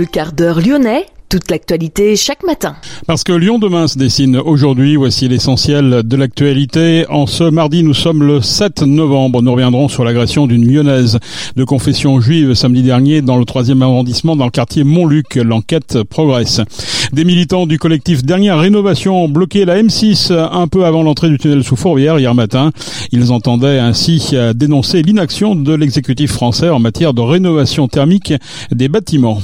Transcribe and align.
Le 0.00 0.06
quart 0.06 0.32
d'heure 0.32 0.62
lyonnais, 0.62 1.04
toute 1.28 1.50
l'actualité 1.50 2.16
chaque 2.16 2.42
matin. 2.42 2.74
Parce 3.06 3.22
que 3.22 3.32
Lyon 3.32 3.58
demain 3.58 3.86
se 3.86 3.98
dessine 3.98 4.38
aujourd'hui, 4.38 4.96
voici 4.96 5.28
l'essentiel 5.28 6.04
de 6.04 6.16
l'actualité. 6.16 7.04
En 7.10 7.26
ce 7.26 7.44
mardi, 7.44 7.82
nous 7.82 7.92
sommes 7.92 8.22
le 8.22 8.40
7 8.40 8.80
novembre. 8.80 9.42
Nous 9.42 9.52
reviendrons 9.52 9.88
sur 9.88 10.02
l'agression 10.02 10.46
d'une 10.46 10.66
lyonnaise 10.66 11.18
de 11.54 11.64
confession 11.64 12.18
juive 12.18 12.54
samedi 12.54 12.82
dernier 12.82 13.20
dans 13.20 13.36
le 13.36 13.44
troisième 13.44 13.82
arrondissement 13.82 14.36
dans 14.36 14.46
le 14.46 14.50
quartier 14.50 14.84
Montluc. 14.84 15.34
L'enquête 15.34 16.02
progresse. 16.04 16.62
Des 17.12 17.26
militants 17.26 17.66
du 17.66 17.78
collectif 17.78 18.24
Dernière 18.24 18.58
Rénovation 18.58 19.22
ont 19.22 19.28
bloqué 19.28 19.66
la 19.66 19.82
M6 19.82 20.32
un 20.32 20.66
peu 20.66 20.86
avant 20.86 21.02
l'entrée 21.02 21.28
du 21.28 21.36
tunnel 21.36 21.62
sous 21.62 21.76
Fourvière 21.76 22.18
hier 22.18 22.34
matin. 22.34 22.70
Ils 23.12 23.32
entendaient 23.32 23.78
ainsi 23.78 24.34
dénoncer 24.54 25.02
l'inaction 25.02 25.54
de 25.54 25.74
l'exécutif 25.74 26.32
français 26.32 26.70
en 26.70 26.78
matière 26.78 27.12
de 27.12 27.20
rénovation 27.20 27.86
thermique 27.86 28.32
des 28.70 28.88
bâtiments. 28.88 29.40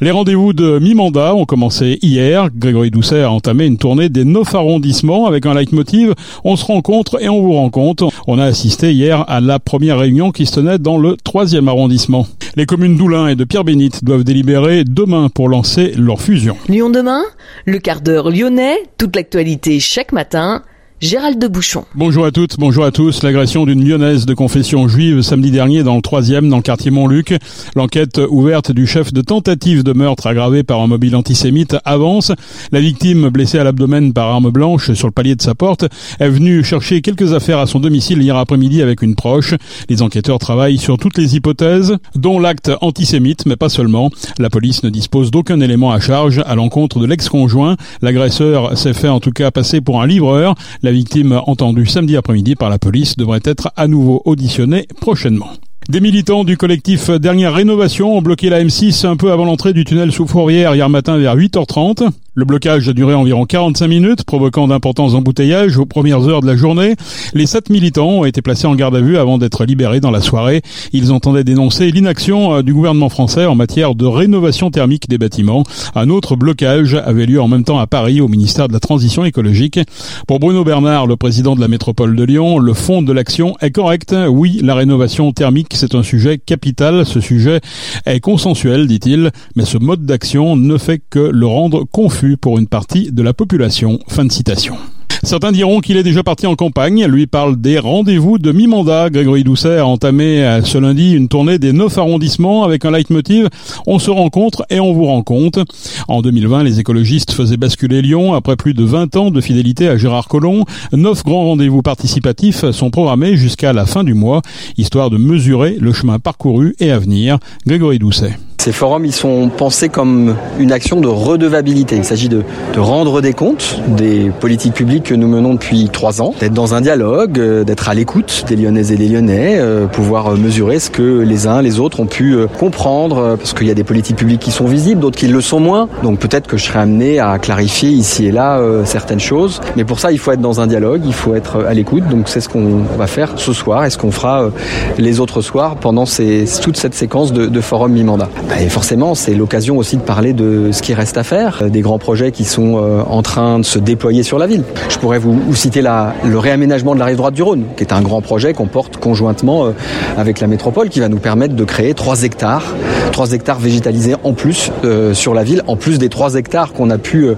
Les 0.00 0.10
rendez-vous 0.10 0.52
de 0.52 0.78
mi-mandat 0.78 1.34
ont 1.34 1.44
commencé 1.44 1.98
hier. 2.02 2.48
Grégory 2.54 2.90
Doucet 2.90 3.22
a 3.22 3.30
entamé 3.30 3.66
une 3.66 3.78
tournée 3.78 4.08
des 4.08 4.24
neuf 4.24 4.54
arrondissements 4.54 5.26
avec 5.26 5.46
un 5.46 5.54
leitmotiv 5.54 6.14
On 6.44 6.56
se 6.56 6.64
rencontre 6.64 7.22
et 7.22 7.28
on 7.28 7.42
vous 7.42 7.52
rencontre. 7.52 8.08
On 8.26 8.38
a 8.38 8.44
assisté 8.44 8.92
hier 8.92 9.24
à 9.28 9.40
la 9.40 9.58
première 9.58 9.98
réunion 9.98 10.30
qui 10.30 10.46
se 10.46 10.54
tenait 10.54 10.78
dans 10.78 10.98
le 10.98 11.16
troisième 11.16 11.68
arrondissement. 11.68 12.26
Les 12.56 12.66
communes 12.66 12.96
d'Oulin 12.96 13.28
et 13.28 13.36
de 13.36 13.44
Pierre-Bénite 13.44 14.04
doivent 14.04 14.24
délibérer 14.24 14.84
demain 14.84 15.28
pour 15.28 15.48
lancer 15.48 15.92
leur 15.96 16.20
fusion. 16.20 16.56
Lyon 16.68 16.90
demain, 16.90 17.22
le 17.66 17.78
quart 17.78 18.00
d'heure 18.00 18.30
lyonnais, 18.30 18.76
toute 18.98 19.16
l'actualité 19.16 19.80
chaque 19.80 20.12
matin. 20.12 20.62
Gérald 21.00 21.38
de 21.38 21.46
Bouchon. 21.46 21.84
Bonjour 21.94 22.24
à 22.24 22.32
toutes, 22.32 22.58
bonjour 22.58 22.84
à 22.84 22.90
tous. 22.90 23.22
L'agression 23.22 23.64
d'une 23.64 23.88
lyonnaise 23.88 24.26
de 24.26 24.34
confession 24.34 24.88
juive 24.88 25.22
samedi 25.22 25.52
dernier 25.52 25.84
dans 25.84 25.94
le 25.94 26.02
troisième, 26.02 26.48
dans 26.48 26.56
le 26.56 26.62
quartier 26.62 26.90
Montluc. 26.90 27.34
L'enquête 27.76 28.20
ouverte 28.28 28.72
du 28.72 28.84
chef 28.84 29.12
de 29.12 29.20
tentative 29.20 29.84
de 29.84 29.92
meurtre 29.92 30.26
aggravé 30.26 30.64
par 30.64 30.80
un 30.80 30.88
mobile 30.88 31.14
antisémite 31.14 31.76
avance. 31.84 32.32
La 32.72 32.80
victime, 32.80 33.28
blessée 33.28 33.60
à 33.60 33.64
l'abdomen 33.64 34.12
par 34.12 34.26
arme 34.26 34.50
blanche 34.50 34.90
sur 34.92 35.06
le 35.06 35.12
palier 35.12 35.36
de 35.36 35.42
sa 35.42 35.54
porte, 35.54 35.84
est 36.18 36.28
venue 36.28 36.64
chercher 36.64 37.00
quelques 37.00 37.32
affaires 37.32 37.60
à 37.60 37.68
son 37.68 37.78
domicile 37.78 38.20
hier 38.20 38.34
après-midi 38.34 38.82
avec 38.82 39.00
une 39.00 39.14
proche. 39.14 39.54
Les 39.88 40.02
enquêteurs 40.02 40.40
travaillent 40.40 40.78
sur 40.78 40.98
toutes 40.98 41.16
les 41.16 41.36
hypothèses, 41.36 41.96
dont 42.16 42.40
l'acte 42.40 42.72
antisémite, 42.80 43.46
mais 43.46 43.54
pas 43.54 43.68
seulement. 43.68 44.10
La 44.40 44.50
police 44.50 44.82
ne 44.82 44.90
dispose 44.90 45.30
d'aucun 45.30 45.60
élément 45.60 45.92
à 45.92 46.00
charge 46.00 46.42
à 46.44 46.56
l'encontre 46.56 46.98
de 46.98 47.06
l'ex-conjoint. 47.06 47.76
L'agresseur 48.02 48.76
s'est 48.76 48.94
fait 48.94 49.06
en 49.06 49.20
tout 49.20 49.30
cas 49.30 49.52
passer 49.52 49.80
pour 49.80 50.02
un 50.02 50.06
livreur. 50.08 50.56
Victime 50.92 51.40
entendue 51.46 51.86
samedi 51.86 52.16
après-midi 52.16 52.54
par 52.54 52.70
la 52.70 52.78
police 52.78 53.16
devrait 53.16 53.40
être 53.44 53.70
à 53.76 53.86
nouveau 53.86 54.22
auditionnée 54.24 54.86
prochainement. 55.00 55.50
Des 55.88 56.00
militants 56.02 56.44
du 56.44 56.58
collectif 56.58 57.08
Dernière 57.08 57.54
Rénovation 57.54 58.14
ont 58.14 58.20
bloqué 58.20 58.50
la 58.50 58.62
M6 58.62 59.06
un 59.06 59.16
peu 59.16 59.32
avant 59.32 59.46
l'entrée 59.46 59.72
du 59.72 59.86
tunnel 59.86 60.12
sous 60.12 60.26
Fourvière 60.26 60.74
hier 60.74 60.90
matin 60.90 61.16
vers 61.16 61.34
8h30. 61.34 62.10
Le 62.38 62.44
blocage 62.44 62.88
a 62.88 62.92
duré 62.92 63.14
environ 63.14 63.46
45 63.46 63.88
minutes, 63.88 64.22
provoquant 64.22 64.68
d'importants 64.68 65.14
embouteillages 65.14 65.76
aux 65.76 65.86
premières 65.86 66.28
heures 66.28 66.40
de 66.40 66.46
la 66.46 66.54
journée. 66.54 66.94
Les 67.34 67.46
sept 67.46 67.68
militants 67.68 68.10
ont 68.10 68.24
été 68.24 68.42
placés 68.42 68.68
en 68.68 68.76
garde 68.76 68.94
à 68.94 69.00
vue 69.00 69.18
avant 69.18 69.38
d'être 69.38 69.64
libérés 69.64 69.98
dans 69.98 70.12
la 70.12 70.20
soirée. 70.20 70.62
Ils 70.92 71.10
entendaient 71.10 71.42
dénoncer 71.42 71.90
l'inaction 71.90 72.54
euh, 72.54 72.62
du 72.62 72.72
gouvernement 72.72 73.08
français 73.08 73.44
en 73.46 73.56
matière 73.56 73.96
de 73.96 74.06
rénovation 74.06 74.70
thermique 74.70 75.08
des 75.08 75.18
bâtiments. 75.18 75.64
Un 75.96 76.10
autre 76.10 76.36
blocage 76.36 76.94
avait 76.94 77.26
lieu 77.26 77.42
en 77.42 77.48
même 77.48 77.64
temps 77.64 77.80
à 77.80 77.88
Paris 77.88 78.20
au 78.20 78.28
ministère 78.28 78.68
de 78.68 78.72
la 78.72 78.78
Transition 78.78 79.24
écologique. 79.24 79.80
Pour 80.28 80.38
Bruno 80.38 80.62
Bernard, 80.62 81.08
le 81.08 81.16
président 81.16 81.56
de 81.56 81.60
la 81.60 81.66
métropole 81.66 82.14
de 82.14 82.22
Lyon, 82.22 82.60
le 82.60 82.72
fond 82.72 83.02
de 83.02 83.12
l'action 83.12 83.56
est 83.60 83.72
correct. 83.72 84.14
Oui, 84.28 84.60
la 84.62 84.76
rénovation 84.76 85.32
thermique, 85.32 85.74
c'est 85.78 85.94
un 85.94 86.02
sujet 86.02 86.38
capital. 86.38 87.06
Ce 87.06 87.20
sujet 87.20 87.60
est 88.04 88.20
consensuel, 88.20 88.86
dit-il, 88.86 89.30
mais 89.56 89.64
ce 89.64 89.78
mode 89.78 90.04
d'action 90.04 90.56
ne 90.56 90.76
fait 90.76 91.00
que 91.10 91.18
le 91.20 91.46
rendre 91.46 91.84
confus 91.84 92.36
pour 92.36 92.58
une 92.58 92.66
partie 92.66 93.12
de 93.12 93.22
la 93.22 93.32
population. 93.32 94.00
Fin 94.08 94.24
de 94.24 94.32
citation. 94.32 94.76
Certains 95.22 95.52
diront 95.52 95.80
qu'il 95.80 95.96
est 95.96 96.02
déjà 96.02 96.22
parti 96.22 96.46
en 96.46 96.54
campagne. 96.54 97.06
Lui 97.06 97.26
parle 97.26 97.60
des 97.60 97.78
rendez-vous 97.78 98.38
de 98.38 98.52
mi-mandat. 98.52 99.10
Grégory 99.10 99.44
Doucet 99.44 99.78
a 99.78 99.86
entamé 99.86 100.44
euh, 100.44 100.62
ce 100.62 100.78
lundi 100.78 101.12
une 101.12 101.28
tournée 101.28 101.58
des 101.58 101.72
neuf 101.72 101.98
arrondissements 101.98 102.64
avec 102.64 102.84
un 102.84 102.90
leitmotiv 102.90 103.48
On 103.86 103.98
se 103.98 104.10
rencontre 104.10 104.64
et 104.70 104.80
on 104.80 104.92
vous 104.92 105.06
rencontre. 105.06 105.64
En 106.08 106.22
2020, 106.22 106.62
les 106.62 106.80
écologistes 106.80 107.32
faisaient 107.32 107.56
basculer 107.56 108.02
Lyon 108.02 108.34
après 108.34 108.56
plus 108.56 108.74
de 108.74 108.84
20 108.84 109.16
ans 109.16 109.30
de 109.30 109.40
fidélité 109.40 109.88
à 109.88 109.96
Gérard 109.96 110.28
Collomb. 110.28 110.64
Neuf 110.92 111.24
grands 111.24 111.44
rendez-vous 111.44 111.82
participatifs 111.82 112.70
sont 112.70 112.90
programmés 112.90 113.36
jusqu'à 113.36 113.72
la 113.72 113.86
fin 113.86 114.04
du 114.04 114.14
mois, 114.14 114.42
histoire 114.76 115.10
de 115.10 115.16
mesurer 115.16 115.76
le 115.80 115.92
chemin 115.92 116.18
parcouru 116.18 116.74
et 116.78 116.90
à 116.90 116.98
venir. 116.98 117.38
Grégory 117.66 117.98
Doucet. 117.98 118.36
Ces 118.60 118.72
forums, 118.72 119.04
ils 119.04 119.14
sont 119.14 119.50
pensés 119.56 119.88
comme 119.88 120.34
une 120.58 120.72
action 120.72 121.00
de 121.00 121.06
redevabilité. 121.06 121.94
Il 121.94 122.04
s'agit 122.04 122.28
de, 122.28 122.42
de, 122.74 122.80
rendre 122.80 123.20
des 123.20 123.32
comptes 123.32 123.80
des 123.86 124.32
politiques 124.40 124.74
publiques 124.74 125.04
que 125.04 125.14
nous 125.14 125.28
menons 125.28 125.54
depuis 125.54 125.88
trois 125.90 126.20
ans, 126.20 126.34
d'être 126.40 126.54
dans 126.54 126.74
un 126.74 126.80
dialogue, 126.80 127.38
euh, 127.38 127.62
d'être 127.62 127.88
à 127.88 127.94
l'écoute 127.94 128.44
des 128.48 128.56
Lyonnaises 128.56 128.90
et 128.90 128.96
des 128.96 129.08
Lyonnais, 129.08 129.58
euh, 129.60 129.86
pouvoir 129.86 130.32
mesurer 130.36 130.80
ce 130.80 130.90
que 130.90 131.20
les 131.20 131.46
uns, 131.46 131.62
les 131.62 131.78
autres 131.78 132.00
ont 132.00 132.06
pu 132.06 132.32
euh, 132.32 132.48
comprendre, 132.48 133.36
parce 133.38 133.54
qu'il 133.54 133.68
y 133.68 133.70
a 133.70 133.74
des 133.74 133.84
politiques 133.84 134.16
publiques 134.16 134.40
qui 134.40 134.50
sont 134.50 134.66
visibles, 134.66 135.00
d'autres 135.00 135.18
qui 135.18 135.28
le 135.28 135.40
sont 135.40 135.60
moins. 135.60 135.88
Donc 136.02 136.18
peut-être 136.18 136.48
que 136.48 136.56
je 136.56 136.64
serai 136.64 136.80
amené 136.80 137.20
à 137.20 137.38
clarifier 137.38 137.90
ici 137.90 138.26
et 138.26 138.32
là 138.32 138.60
certaines 138.84 139.20
choses. 139.20 139.60
Mais 139.76 139.84
pour 139.84 140.00
ça, 140.00 140.10
il 140.10 140.18
faut 140.18 140.32
être 140.32 140.40
dans 140.40 140.60
un 140.60 140.66
dialogue, 140.66 141.02
il 141.06 141.14
faut 141.14 141.36
être 141.36 141.64
à 141.64 141.74
l'écoute. 141.74 142.08
Donc 142.08 142.28
c'est 142.28 142.40
ce 142.40 142.48
qu'on 142.48 142.80
va 142.98 143.06
faire 143.06 143.34
ce 143.36 143.52
soir 143.52 143.84
et 143.84 143.90
ce 143.90 143.98
qu'on 143.98 144.10
fera 144.10 144.50
les 144.98 145.20
autres 145.20 145.42
soirs 145.42 145.76
pendant 145.76 146.06
ces, 146.06 146.44
toute 146.60 146.76
cette 146.76 146.94
séquence 146.94 147.32
de, 147.32 147.46
de 147.46 147.60
forums 147.60 147.92
mi-mandat. 147.92 148.28
Et 148.60 148.68
forcément, 148.68 149.14
c'est 149.14 149.34
l'occasion 149.34 149.76
aussi 149.76 149.96
de 149.96 150.02
parler 150.02 150.32
de 150.32 150.70
ce 150.72 150.82
qui 150.82 150.94
reste 150.94 151.16
à 151.16 151.22
faire, 151.22 151.70
des 151.70 151.80
grands 151.80 151.98
projets 151.98 152.32
qui 152.32 152.44
sont 152.44 152.74
en 153.08 153.22
train 153.22 153.58
de 153.58 153.64
se 153.64 153.78
déployer 153.78 154.22
sur 154.22 154.38
la 154.38 154.46
ville. 154.46 154.64
Je 154.88 154.98
pourrais 154.98 155.18
vous, 155.18 155.32
vous 155.32 155.54
citer 155.54 155.80
la, 155.80 156.14
le 156.24 156.38
réaménagement 156.38 156.94
de 156.94 156.98
la 156.98 157.04
rive 157.04 157.16
droite 157.16 157.34
du 157.34 157.42
Rhône, 157.42 157.64
qui 157.76 157.84
est 157.84 157.92
un 157.92 158.02
grand 158.02 158.20
projet 158.20 158.54
qu'on 158.54 158.66
porte 158.66 158.96
conjointement 158.96 159.72
avec 160.16 160.40
la 160.40 160.46
métropole, 160.46 160.88
qui 160.88 161.00
va 161.00 161.08
nous 161.08 161.18
permettre 161.18 161.54
de 161.54 161.64
créer 161.64 161.94
3 161.94 162.22
hectares, 162.22 162.74
3 163.12 163.32
hectares 163.32 163.58
végétalisés 163.58 164.14
en 164.24 164.32
plus 164.32 164.70
euh, 164.84 165.14
sur 165.14 165.34
la 165.34 165.44
ville, 165.44 165.62
en 165.66 165.76
plus 165.76 165.98
des 165.98 166.08
3 166.08 166.34
hectares 166.34 166.72
qu'on 166.72 166.90
a 166.90 166.98
pu 166.98 167.26
euh, 167.26 167.34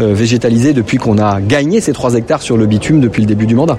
végétaliser 0.00 0.72
depuis 0.72 0.98
qu'on 0.98 1.18
a 1.18 1.40
gagné 1.40 1.80
ces 1.80 1.92
3 1.92 2.14
hectares 2.14 2.42
sur 2.42 2.56
le 2.56 2.66
bitume 2.66 3.00
depuis 3.00 3.22
le 3.22 3.26
début 3.26 3.46
du 3.46 3.54
mandat. 3.54 3.78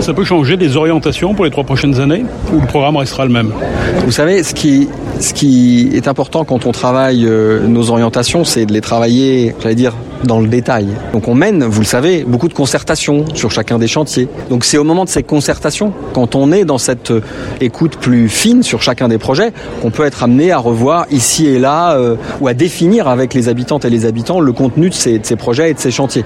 Ça 0.00 0.14
peut 0.14 0.24
changer 0.24 0.56
les 0.56 0.76
orientations 0.76 1.34
pour 1.34 1.44
les 1.44 1.50
trois 1.50 1.64
prochaines 1.64 2.00
années 2.00 2.24
ou 2.52 2.60
le 2.60 2.66
programme 2.66 2.96
restera 2.96 3.24
le 3.24 3.32
même? 3.32 3.52
Vous 4.04 4.12
savez, 4.12 4.42
ce 4.42 4.54
qui, 4.54 4.88
ce 5.22 5.32
qui 5.32 5.90
est 5.94 6.08
important 6.08 6.44
quand 6.44 6.66
on 6.66 6.72
travaille 6.72 7.24
euh, 7.26 7.66
nos 7.66 7.90
orientations, 7.90 8.44
c'est 8.44 8.66
de 8.66 8.72
les 8.72 8.80
travailler, 8.80 9.54
j'allais 9.60 9.74
dire, 9.74 9.94
dans 10.24 10.40
le 10.40 10.48
détail. 10.48 10.88
Donc 11.12 11.28
on 11.28 11.34
mène, 11.34 11.64
vous 11.64 11.80
le 11.80 11.86
savez, 11.86 12.24
beaucoup 12.24 12.48
de 12.48 12.54
concertations 12.54 13.24
sur 13.34 13.50
chacun 13.50 13.78
des 13.78 13.86
chantiers. 13.86 14.28
Donc 14.50 14.64
c'est 14.64 14.78
au 14.78 14.84
moment 14.84 15.04
de 15.04 15.10
ces 15.10 15.22
concertations, 15.22 15.92
quand 16.12 16.34
on 16.34 16.52
est 16.52 16.64
dans 16.64 16.78
cette 16.78 17.12
écoute 17.60 17.96
plus 17.96 18.28
fine 18.28 18.62
sur 18.62 18.82
chacun 18.82 19.08
des 19.08 19.18
projets, 19.18 19.52
qu'on 19.80 19.90
peut 19.90 20.04
être 20.04 20.22
amené 20.22 20.52
à 20.52 20.58
revoir 20.58 21.06
ici 21.10 21.46
et 21.46 21.58
là 21.58 21.96
euh, 21.96 22.16
ou 22.40 22.48
à 22.48 22.54
définir 22.54 23.08
avec 23.08 23.34
les 23.34 23.48
habitantes 23.48 23.84
et 23.84 23.90
les 23.90 24.06
habitants 24.06 24.40
le 24.40 24.52
contenu 24.52 24.90
de 24.90 24.94
ces, 24.94 25.20
projets 25.36 25.70
et 25.70 25.74
de 25.74 25.78
ces 25.78 25.90
chantiers. 25.90 26.24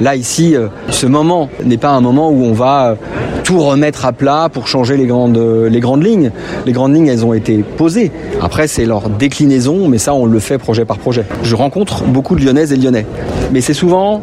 Là 0.00 0.16
ici, 0.16 0.54
euh, 0.54 0.68
ce 0.90 1.06
moment 1.06 1.48
n'est 1.64 1.76
pas 1.76 1.90
un 1.90 2.00
moment 2.00 2.30
où 2.30 2.44
on 2.44 2.52
va 2.52 2.96
tout 3.44 3.60
remettre 3.60 4.04
à 4.04 4.12
plat 4.12 4.48
pour 4.52 4.68
changer 4.68 4.96
les 4.96 5.06
grandes, 5.06 5.38
les 5.38 5.80
grandes 5.80 6.04
lignes. 6.04 6.32
Les 6.66 6.72
grandes 6.72 6.94
lignes, 6.94 7.06
elles 7.06 7.24
ont 7.24 7.32
été 7.32 7.64
posées. 7.76 8.12
Après, 8.42 8.68
c'est 8.68 8.84
leur 8.84 9.08
déclinaison, 9.08 9.88
mais 9.88 9.98
ça, 9.98 10.12
on 10.12 10.26
le 10.26 10.38
fait 10.38 10.58
projet 10.58 10.84
par 10.84 10.98
projet. 10.98 11.24
Je 11.42 11.54
rencontre 11.54 12.04
beaucoup 12.04 12.34
de 12.34 12.44
Lyonnaises 12.44 12.72
et 12.72 12.76
Lyonnais. 12.76 13.06
Mais 13.50 13.60
c'est 13.60 13.74
souvent 13.74 14.22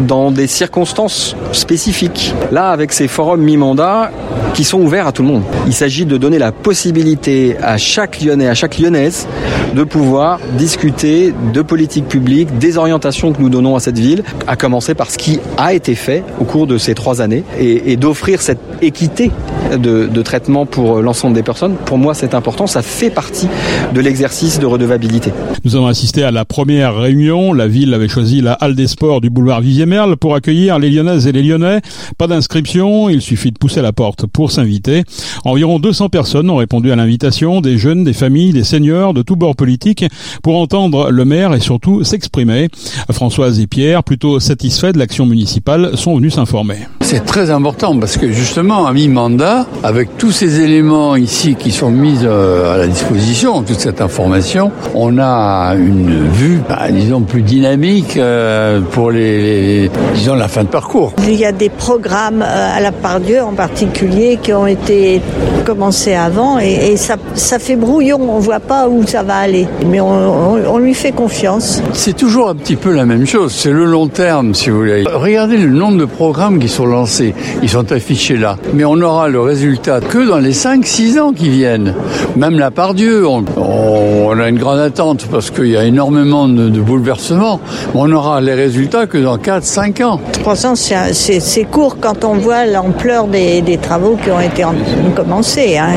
dans 0.00 0.30
des 0.30 0.46
circonstances 0.46 1.36
spécifiques. 1.52 2.34
Là, 2.50 2.70
avec 2.70 2.92
ces 2.92 3.08
forums 3.08 3.40
mi-mandat 3.40 4.10
qui 4.54 4.64
sont 4.64 4.80
ouverts 4.80 5.06
à 5.06 5.12
tout 5.12 5.22
le 5.22 5.28
monde. 5.28 5.42
Il 5.66 5.72
s'agit 5.72 6.06
de 6.06 6.16
donner 6.16 6.38
la 6.38 6.52
possibilité 6.52 7.56
à 7.60 7.76
chaque 7.76 8.20
Lyonnais, 8.22 8.48
à 8.48 8.54
chaque 8.54 8.78
Lyonnaise, 8.78 9.26
de 9.74 9.84
pouvoir 9.84 10.40
discuter 10.56 11.34
de 11.52 11.62
politique 11.62 12.08
publique, 12.08 12.58
des 12.58 12.78
orientations 12.78 13.32
que 13.32 13.40
nous 13.40 13.50
donnons 13.50 13.76
à 13.76 13.80
cette 13.80 13.98
ville, 13.98 14.22
à 14.46 14.56
commencer 14.56 14.94
par 14.94 15.10
ce 15.10 15.18
qui 15.18 15.38
a 15.56 15.74
été 15.74 15.94
fait 15.94 16.24
au 16.40 16.44
cours 16.44 16.66
de 16.66 16.78
ces 16.78 16.94
trois 16.94 17.20
années, 17.20 17.44
et, 17.58 17.96
d'offrir 17.96 18.40
cette 18.40 18.60
équité 18.80 19.30
de, 19.70 20.06
de 20.06 20.22
traitement 20.22 20.66
pour 20.66 21.02
l'ensemble 21.02 21.34
des 21.34 21.42
personnes. 21.42 21.74
Pour 21.84 21.98
moi, 21.98 22.14
c'est 22.14 22.34
important, 22.34 22.66
ça 22.66 22.82
fait 22.82 23.10
partie 23.10 23.48
de 23.94 24.00
l'exercice 24.00 24.58
de 24.58 24.66
redevabilité. 24.66 25.30
Nous 25.64 25.76
avons 25.76 25.86
assisté 25.86 26.24
à 26.24 26.30
la 26.30 26.44
première 26.44 26.96
réunion. 26.96 27.52
La 27.52 27.68
ville 27.68 27.94
avait 27.94 28.08
choisi 28.08 28.40
la 28.40 28.54
halle 28.54 28.74
des 28.74 28.86
sports 28.86 29.20
du 29.20 29.30
boulevard 29.30 29.60
Vivier 29.60 29.82
troisième 29.82 29.88
Merle 29.88 30.16
pour 30.16 30.34
accueillir 30.34 30.78
les 30.78 30.90
Lyonnaises 30.90 31.26
et 31.26 31.32
les 31.32 31.42
Lyonnais. 31.42 31.80
Pas 32.18 32.26
d'inscription, 32.26 33.08
il 33.08 33.22
suffit 33.22 33.50
de 33.50 33.58
pousser 33.58 33.80
la 33.80 33.92
porte 33.92 34.26
pour 34.26 34.41
s'inviter. 34.50 35.04
Environ 35.44 35.78
200 35.78 36.08
personnes 36.08 36.50
ont 36.50 36.56
répondu 36.56 36.90
à 36.90 36.96
l'invitation, 36.96 37.60
des 37.60 37.78
jeunes, 37.78 38.04
des 38.04 38.12
familles, 38.12 38.52
des 38.52 38.64
seniors 38.64 39.14
de 39.14 39.22
tous 39.22 39.36
bords 39.36 39.56
politiques 39.56 40.04
pour 40.42 40.58
entendre 40.58 41.10
le 41.10 41.24
maire 41.24 41.54
et 41.54 41.60
surtout 41.60 42.04
s'exprimer. 42.04 42.68
Françoise 43.10 43.60
et 43.60 43.66
Pierre, 43.66 44.02
plutôt 44.02 44.40
satisfaits 44.40 44.92
de 44.92 44.98
l'action 44.98 45.26
municipale, 45.26 45.96
sont 45.96 46.16
venus 46.16 46.34
s'informer. 46.34 46.78
C'est 47.00 47.24
très 47.24 47.50
important 47.50 47.98
parce 47.98 48.16
que 48.16 48.32
justement, 48.32 48.86
à 48.86 48.92
mi-mandat, 48.92 49.66
avec 49.82 50.16
tous 50.16 50.32
ces 50.32 50.60
éléments 50.60 51.16
ici 51.16 51.56
qui 51.56 51.70
sont 51.70 51.90
mis 51.90 52.20
euh, 52.22 52.74
à 52.74 52.78
la 52.78 52.86
disposition, 52.86 53.62
toute 53.62 53.80
cette 53.80 54.00
information, 54.00 54.72
on 54.94 55.18
a 55.18 55.74
une 55.74 56.28
vue, 56.28 56.60
bah, 56.68 56.90
disons, 56.90 57.20
plus 57.20 57.42
dynamique 57.42 58.16
euh, 58.16 58.80
pour 58.80 59.10
les, 59.10 59.90
disons, 60.14 60.34
la 60.34 60.48
fin 60.48 60.64
de 60.64 60.68
parcours. 60.68 61.12
Il 61.22 61.34
y 61.34 61.44
a 61.44 61.52
des 61.52 61.68
programmes 61.68 62.42
euh, 62.42 62.76
à 62.76 62.80
la 62.80 62.92
part 62.92 63.20
Dieu 63.20 63.42
en 63.42 63.52
particulier 63.52 64.31
qui 64.36 64.52
ont 64.52 64.66
été 64.66 65.20
commencés 65.64 66.14
avant 66.14 66.58
et, 66.58 66.96
ça, 66.96 67.16
ça, 67.34 67.58
fait 67.58 67.76
brouillon, 67.76 68.18
on 68.20 68.38
voit 68.38 68.60
pas 68.60 68.88
où 68.88 69.06
ça 69.06 69.22
va 69.22 69.36
aller. 69.36 69.66
Mais 69.86 70.00
on, 70.00 70.54
on, 70.54 70.74
on 70.74 70.78
lui 70.78 70.94
fait 70.94 71.12
confiance. 71.12 71.82
C'est 71.92 72.16
toujours 72.16 72.48
un 72.48 72.54
petit 72.54 72.76
peu 72.76 72.92
la 72.92 73.06
même 73.06 73.26
chose, 73.26 73.52
c'est 73.52 73.70
le 73.70 73.84
long 73.84 74.08
terme 74.08 74.54
si 74.54 74.70
vous 74.70 74.78
voulez. 74.78 75.04
Regardez 75.12 75.56
le 75.56 75.68
nombre 75.68 75.98
de 75.98 76.04
programmes 76.04 76.58
qui 76.58 76.68
sont 76.68 76.86
lancés, 76.86 77.34
ils 77.62 77.68
sont 77.68 77.92
affichés 77.92 78.36
là. 78.36 78.56
Mais 78.74 78.84
on 78.84 79.00
aura 79.00 79.28
le 79.28 79.40
résultat 79.40 80.00
que 80.00 80.26
dans 80.26 80.38
les 80.38 80.52
5-6 80.52 81.20
ans 81.20 81.32
qui 81.32 81.48
viennent. 81.48 81.94
Même 82.36 82.58
la 82.58 82.70
part 82.70 82.94
Dieu, 82.94 83.26
on, 83.26 83.44
on 83.56 84.38
a 84.38 84.48
une 84.48 84.58
grande 84.58 84.78
attente 84.80 85.26
parce 85.30 85.50
qu'il 85.50 85.68
y 85.68 85.76
a 85.76 85.84
énormément 85.84 86.48
de, 86.48 86.68
de 86.68 86.80
bouleversements. 86.80 87.60
On 87.94 88.10
aura 88.12 88.40
les 88.40 88.54
résultats 88.54 89.06
que 89.06 89.18
dans 89.18 89.36
4-5 89.36 90.04
ans. 90.04 90.20
3 90.32 90.66
ans, 90.66 90.74
c'est 90.76 91.64
court 91.70 91.98
quand 92.00 92.24
on 92.24 92.34
voit 92.34 92.66
l'ampleur 92.66 93.26
des, 93.26 93.62
des, 93.62 93.78
travaux 93.78 94.16
qui 94.22 94.30
ont 94.30 94.40
été 94.40 94.64
en, 94.64 94.74
commencés. 95.14 95.78
Hein. 95.78 95.94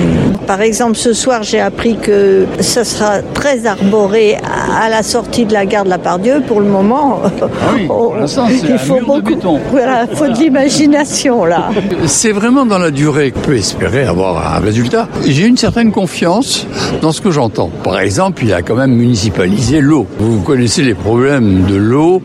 Par 0.47 0.61
exemple, 0.61 0.95
ce 0.95 1.13
soir, 1.13 1.43
j'ai 1.43 1.59
appris 1.59 1.97
que 1.97 2.45
ça 2.59 2.83
sera 2.83 3.21
très 3.21 3.65
arboré 3.65 4.35
à, 4.35 4.89
la 4.89 5.03
sortie 5.03 5.45
de 5.45 5.53
la 5.53 5.65
gare 5.65 5.85
de 5.85 5.89
la 5.89 5.97
Pardieu. 5.97 6.41
Pour 6.45 6.59
le 6.59 6.67
moment, 6.67 7.21
ah 7.23 7.45
oui, 7.73 7.85
pour 7.87 8.15
il 8.69 8.77
faut 8.77 8.99
beaucoup. 9.05 9.59
Voilà, 9.71 10.07
faut 10.07 10.27
de 10.27 10.33
l'imagination 10.33 11.45
là. 11.45 11.69
C'est 12.05 12.31
vraiment 12.31 12.65
dans 12.65 12.77
la 12.77 12.91
durée 12.91 13.31
qu'on 13.31 13.39
peut 13.41 13.57
espérer 13.57 14.05
avoir 14.05 14.55
un 14.55 14.59
résultat. 14.59 15.07
J'ai 15.25 15.45
une 15.45 15.57
certaine 15.57 15.91
confiance 15.91 16.67
dans 17.01 17.11
ce 17.11 17.21
que 17.21 17.31
j'entends. 17.31 17.69
Par 17.83 17.99
exemple, 17.99 18.43
il 18.43 18.53
a 18.53 18.61
quand 18.61 18.75
même 18.75 18.93
municipalisé 18.93 19.81
l'eau. 19.81 20.05
Vous 20.19 20.41
connaissez 20.41 20.83
les 20.83 20.93
problèmes 20.93 21.63
de 21.65 21.75
l'eau 21.75 22.21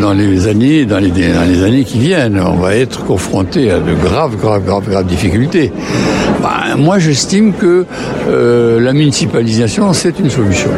dans 0.00 0.12
les 0.12 0.46
années, 0.48 0.84
dans 0.84 0.98
les, 0.98 1.10
dans 1.10 1.48
les 1.48 1.62
années 1.62 1.84
qui 1.84 1.98
viennent. 1.98 2.40
On 2.40 2.56
va 2.56 2.74
être 2.74 3.04
confronté 3.04 3.70
à 3.70 3.78
de 3.78 3.94
graves, 3.94 4.36
graves, 4.36 4.64
graves, 4.64 4.88
graves 4.88 5.06
difficultés. 5.06 5.41
Ben, 6.42 6.76
moi, 6.76 6.98
j'estime 6.98 7.52
que 7.52 7.86
euh, 8.28 8.80
la 8.80 8.92
municipalisation, 8.92 9.92
c'est 9.92 10.18
une 10.18 10.30
solution. 10.30 10.70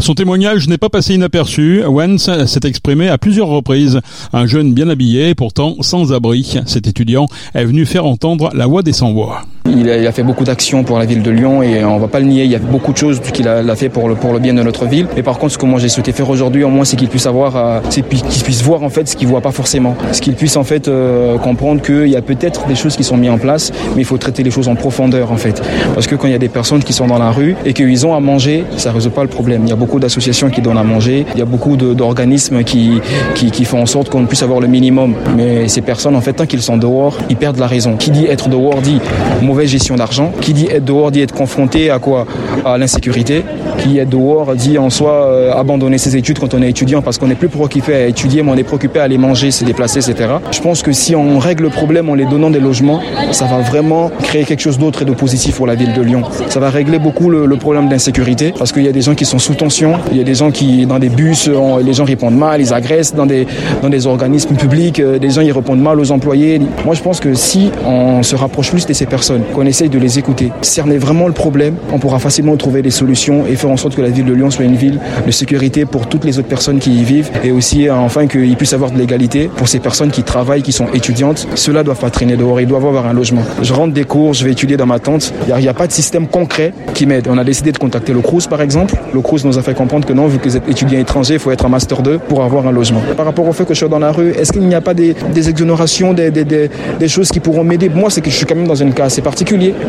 Son 0.00 0.14
témoignage 0.14 0.68
n'est 0.68 0.78
pas 0.78 0.88
passé 0.88 1.14
inaperçu. 1.14 1.82
Wens 1.84 2.30
s'est 2.46 2.60
exprimé 2.64 3.08
à 3.08 3.18
plusieurs 3.18 3.48
reprises. 3.48 4.00
Un 4.32 4.46
jeune 4.46 4.72
bien 4.72 4.88
habillé, 4.88 5.34
pourtant 5.34 5.76
sans 5.80 6.12
abri. 6.12 6.58
Cet 6.66 6.86
étudiant 6.86 7.26
est 7.54 7.64
venu 7.64 7.84
faire 7.84 8.06
entendre 8.06 8.50
la 8.54 8.66
voix 8.66 8.82
des 8.82 8.92
sans-voix. 8.92 9.42
Il 9.68 9.90
a, 9.90 10.12
fait 10.12 10.22
beaucoup 10.22 10.44
d'actions 10.44 10.82
pour 10.82 10.98
la 10.98 11.04
ville 11.04 11.22
de 11.22 11.30
Lyon 11.30 11.62
et 11.62 11.84
on 11.84 11.98
va 11.98 12.08
pas 12.08 12.20
le 12.20 12.26
nier, 12.26 12.44
il 12.44 12.50
y 12.50 12.54
a 12.54 12.58
beaucoup 12.58 12.92
de 12.92 12.96
choses 12.96 13.20
qu'il 13.20 13.46
a, 13.48 13.76
fait 13.76 13.88
pour 13.88 14.08
le, 14.08 14.38
bien 14.38 14.54
de 14.54 14.62
notre 14.62 14.86
ville. 14.86 15.06
Mais 15.16 15.22
par 15.22 15.38
contre, 15.38 15.52
ce 15.52 15.58
que 15.58 15.66
moi 15.66 15.78
j'ai 15.78 15.88
souhaité 15.88 16.12
faire 16.12 16.28
aujourd'hui, 16.30 16.64
au 16.64 16.68
moins, 16.68 16.84
c'est 16.84 16.96
qu'il 16.96 17.08
puisse 17.08 17.26
avoir, 17.26 17.56
euh, 17.56 17.80
qu'il 17.90 18.04
puisse 18.04 18.62
voir 18.62 18.82
en 18.82 18.88
fait 18.88 19.08
ce 19.08 19.16
qu'il 19.16 19.28
voit 19.28 19.40
pas 19.40 19.52
forcément. 19.52 19.96
Ce 20.12 20.20
qu'il 20.20 20.34
puisse 20.34 20.56
en 20.56 20.64
fait 20.64 20.88
euh, 20.88 21.36
comprendre 21.38 21.82
qu'il 21.82 22.08
y 22.08 22.16
a 22.16 22.22
peut-être 22.22 22.66
des 22.66 22.74
choses 22.74 22.96
qui 22.96 23.04
sont 23.04 23.16
mises 23.16 23.30
en 23.30 23.38
place, 23.38 23.72
mais 23.94 24.02
il 24.02 24.04
faut 24.04 24.18
traiter 24.18 24.42
les 24.42 24.50
choses 24.50 24.68
en 24.68 24.74
profondeur 24.74 25.32
en 25.32 25.36
fait. 25.36 25.62
Parce 25.94 26.06
que 26.06 26.14
quand 26.14 26.26
il 26.26 26.32
y 26.32 26.36
a 26.36 26.38
des 26.38 26.48
personnes 26.48 26.82
qui 26.82 26.92
sont 26.92 27.06
dans 27.06 27.18
la 27.18 27.30
rue 27.30 27.56
et 27.64 27.74
qu'ils 27.74 28.06
ont 28.06 28.14
à 28.14 28.20
manger, 28.20 28.64
ça 28.76 28.92
résout 28.92 29.10
pas 29.10 29.22
le 29.22 29.28
problème. 29.28 29.62
Il 29.64 29.70
y 29.70 29.72
a 29.72 29.76
beaucoup 29.76 30.00
d'associations 30.00 30.50
qui 30.50 30.60
donnent 30.60 30.78
à 30.78 30.84
manger, 30.84 31.26
il 31.34 31.38
y 31.38 31.42
a 31.42 31.46
beaucoup 31.46 31.76
d'organismes 31.76 32.64
qui, 32.64 33.00
qui, 33.34 33.50
qui 33.50 33.64
font 33.64 33.82
en 33.82 33.86
sorte 33.86 34.08
qu'on 34.08 34.24
puisse 34.26 34.42
avoir 34.42 34.60
le 34.60 34.66
minimum. 34.66 35.14
Mais 35.36 35.68
ces 35.68 35.82
personnes, 35.82 36.16
en 36.16 36.20
fait, 36.20 36.32
tant 36.32 36.46
qu'ils 36.46 36.62
sont 36.62 36.76
dehors, 36.76 37.16
ils 37.28 37.36
perdent 37.36 37.58
la 37.58 37.66
raison. 37.66 37.96
Qui 37.96 38.10
dit 38.10 38.26
être 38.26 38.48
dehors 38.48 38.80
dit 38.80 39.00
mauvais 39.42 39.57
gestion 39.66 39.96
d'argent. 39.96 40.32
Qui 40.40 40.52
dit 40.52 40.68
être 40.70 40.84
dehors 40.84 41.10
dit 41.10 41.20
être 41.20 41.34
confronté 41.34 41.90
à 41.90 41.98
quoi? 41.98 42.26
À 42.64 42.78
l'insécurité. 42.78 43.44
Qui 43.78 43.98
est 43.98 44.06
dehors 44.06 44.54
dit 44.54 44.78
en 44.78 44.90
soi 44.90 45.12
euh, 45.12 45.52
abandonner 45.52 45.98
ses 45.98 46.16
études 46.16 46.38
quand 46.38 46.54
on 46.54 46.62
est 46.62 46.70
étudiant 46.70 47.02
parce 47.02 47.18
qu'on 47.18 47.28
n'est 47.28 47.34
plus 47.34 47.48
préoccupé 47.48 47.94
à 47.94 48.06
étudier, 48.06 48.42
mais 48.42 48.50
on 48.50 48.56
est 48.56 48.64
préoccupé 48.64 49.00
à 49.00 49.04
aller 49.04 49.18
manger, 49.18 49.50
se 49.50 49.64
déplacer, 49.64 49.98
etc. 49.98 50.30
Je 50.50 50.60
pense 50.60 50.82
que 50.82 50.92
si 50.92 51.14
on 51.14 51.38
règle 51.38 51.64
le 51.64 51.70
problème 51.70 52.08
en 52.08 52.14
les 52.14 52.24
donnant 52.24 52.50
des 52.50 52.60
logements, 52.60 53.00
ça 53.32 53.46
va 53.46 53.58
vraiment 53.58 54.10
créer 54.22 54.44
quelque 54.44 54.60
chose 54.60 54.78
d'autre 54.78 55.02
et 55.02 55.04
de 55.04 55.12
positif 55.12 55.56
pour 55.56 55.66
la 55.66 55.74
ville 55.74 55.94
de 55.94 56.02
Lyon. 56.02 56.22
Ça 56.48 56.60
va 56.60 56.70
régler 56.70 56.98
beaucoup 56.98 57.30
le, 57.30 57.56
problème 57.58 57.88
d'insécurité 57.88 58.54
parce 58.56 58.70
qu'il 58.70 58.84
y 58.84 58.88
a 58.88 58.92
des 58.92 59.00
gens 59.00 59.16
qui 59.16 59.24
sont 59.24 59.40
sous 59.40 59.54
tension, 59.54 59.94
il 60.12 60.16
y 60.16 60.20
a 60.20 60.24
des 60.24 60.36
gens 60.36 60.52
qui 60.52 60.86
dans 60.86 61.00
des 61.00 61.08
bus, 61.08 61.50
les 61.82 61.92
gens 61.92 62.04
répondent 62.04 62.36
mal, 62.36 62.60
ils 62.60 62.72
agressent 62.72 63.14
dans 63.14 63.26
des, 63.26 63.46
dans 63.82 63.88
des 63.88 64.06
organismes 64.06 64.54
publics, 64.54 65.00
euh, 65.00 65.18
des 65.18 65.30
gens 65.30 65.40
ils 65.40 65.52
répondent 65.52 65.80
mal 65.80 65.98
aux 65.98 66.12
employés. 66.12 66.60
Moi 66.84 66.94
je 66.94 67.02
pense 67.02 67.18
que 67.20 67.34
si 67.34 67.70
on 67.84 68.22
se 68.22 68.36
rapproche 68.36 68.70
plus 68.70 68.86
de 68.86 68.92
ces 68.92 69.06
personnes, 69.06 69.37
qu'on 69.54 69.66
essaye 69.66 69.88
de 69.88 69.98
les 69.98 70.18
écouter, 70.18 70.52
cerner 70.62 70.98
vraiment 70.98 71.26
le 71.26 71.32
problème, 71.32 71.76
on 71.92 71.98
pourra 71.98 72.18
facilement 72.18 72.56
trouver 72.56 72.82
des 72.82 72.90
solutions 72.90 73.44
et 73.46 73.56
faire 73.56 73.70
en 73.70 73.76
sorte 73.76 73.94
que 73.94 74.02
la 74.02 74.10
ville 74.10 74.24
de 74.24 74.32
Lyon 74.32 74.50
soit 74.50 74.64
une 74.64 74.76
ville 74.76 75.00
de 75.26 75.30
sécurité 75.30 75.84
pour 75.84 76.08
toutes 76.08 76.24
les 76.24 76.38
autres 76.38 76.48
personnes 76.48 76.78
qui 76.78 77.00
y 77.00 77.04
vivent 77.04 77.30
et 77.44 77.50
aussi 77.50 77.90
enfin 77.90 78.26
qu'il 78.26 78.56
puisse 78.56 78.72
avoir 78.72 78.90
de 78.90 78.98
l'égalité 78.98 79.50
pour 79.56 79.68
ces 79.68 79.78
personnes 79.78 80.10
qui 80.10 80.22
travaillent, 80.22 80.62
qui 80.62 80.72
sont 80.72 80.88
étudiantes. 80.94 81.46
Ceux-là 81.54 81.82
doivent 81.82 82.00
pas 82.00 82.10
traîner 82.10 82.36
dehors, 82.36 82.60
ils 82.60 82.66
doivent 82.66 82.86
avoir 82.86 83.06
un 83.06 83.12
logement. 83.12 83.42
Je 83.62 83.72
rentre 83.72 83.92
des 83.92 84.04
cours, 84.04 84.34
je 84.34 84.44
vais 84.44 84.52
étudier 84.52 84.76
dans 84.76 84.86
ma 84.86 84.98
tente. 84.98 85.32
Il 85.48 85.54
n'y 85.54 85.68
a, 85.68 85.74
pas 85.74 85.86
de 85.86 85.92
système 85.92 86.26
concret 86.26 86.72
qui 86.94 87.06
m'aide. 87.06 87.28
On 87.30 87.38
a 87.38 87.44
décidé 87.44 87.72
de 87.72 87.78
contacter 87.78 88.12
le 88.12 88.20
Crous 88.20 88.46
par 88.46 88.62
exemple. 88.62 88.94
Le 89.12 89.20
Crous 89.20 89.44
nous 89.44 89.58
a 89.58 89.62
fait 89.62 89.74
comprendre 89.74 90.06
que 90.06 90.12
non, 90.12 90.26
vu 90.26 90.38
que 90.38 90.48
vous 90.48 90.56
êtes 90.56 90.68
étudiant 90.68 90.98
étranger, 90.98 91.34
il 91.34 91.40
faut 91.40 91.50
être 91.50 91.64
un 91.64 91.68
master 91.68 92.02
2 92.02 92.18
pour 92.18 92.42
avoir 92.42 92.66
un 92.66 92.72
logement. 92.72 93.00
Par 93.16 93.26
rapport 93.26 93.46
au 93.46 93.52
fait 93.52 93.64
que 93.64 93.74
je 93.74 93.78
suis 93.78 93.88
dans 93.88 93.98
la 93.98 94.12
rue, 94.12 94.30
est-ce 94.30 94.52
qu'il 94.52 94.62
n'y 94.62 94.74
a 94.74 94.80
pas 94.80 94.94
des, 94.94 95.14
des 95.32 95.48
exonérations, 95.48 96.14
des, 96.14 97.08
choses 97.08 97.30
qui 97.30 97.40
pourront 97.40 97.64
m'aider? 97.64 97.88
Moi, 97.88 98.10
c'est 98.10 98.20
que 98.20 98.30
je 98.30 98.36
suis 98.36 98.46
quand 98.46 98.54
même 98.54 98.66
dans 98.66 98.74
une 98.74 98.92
cas 98.92 99.08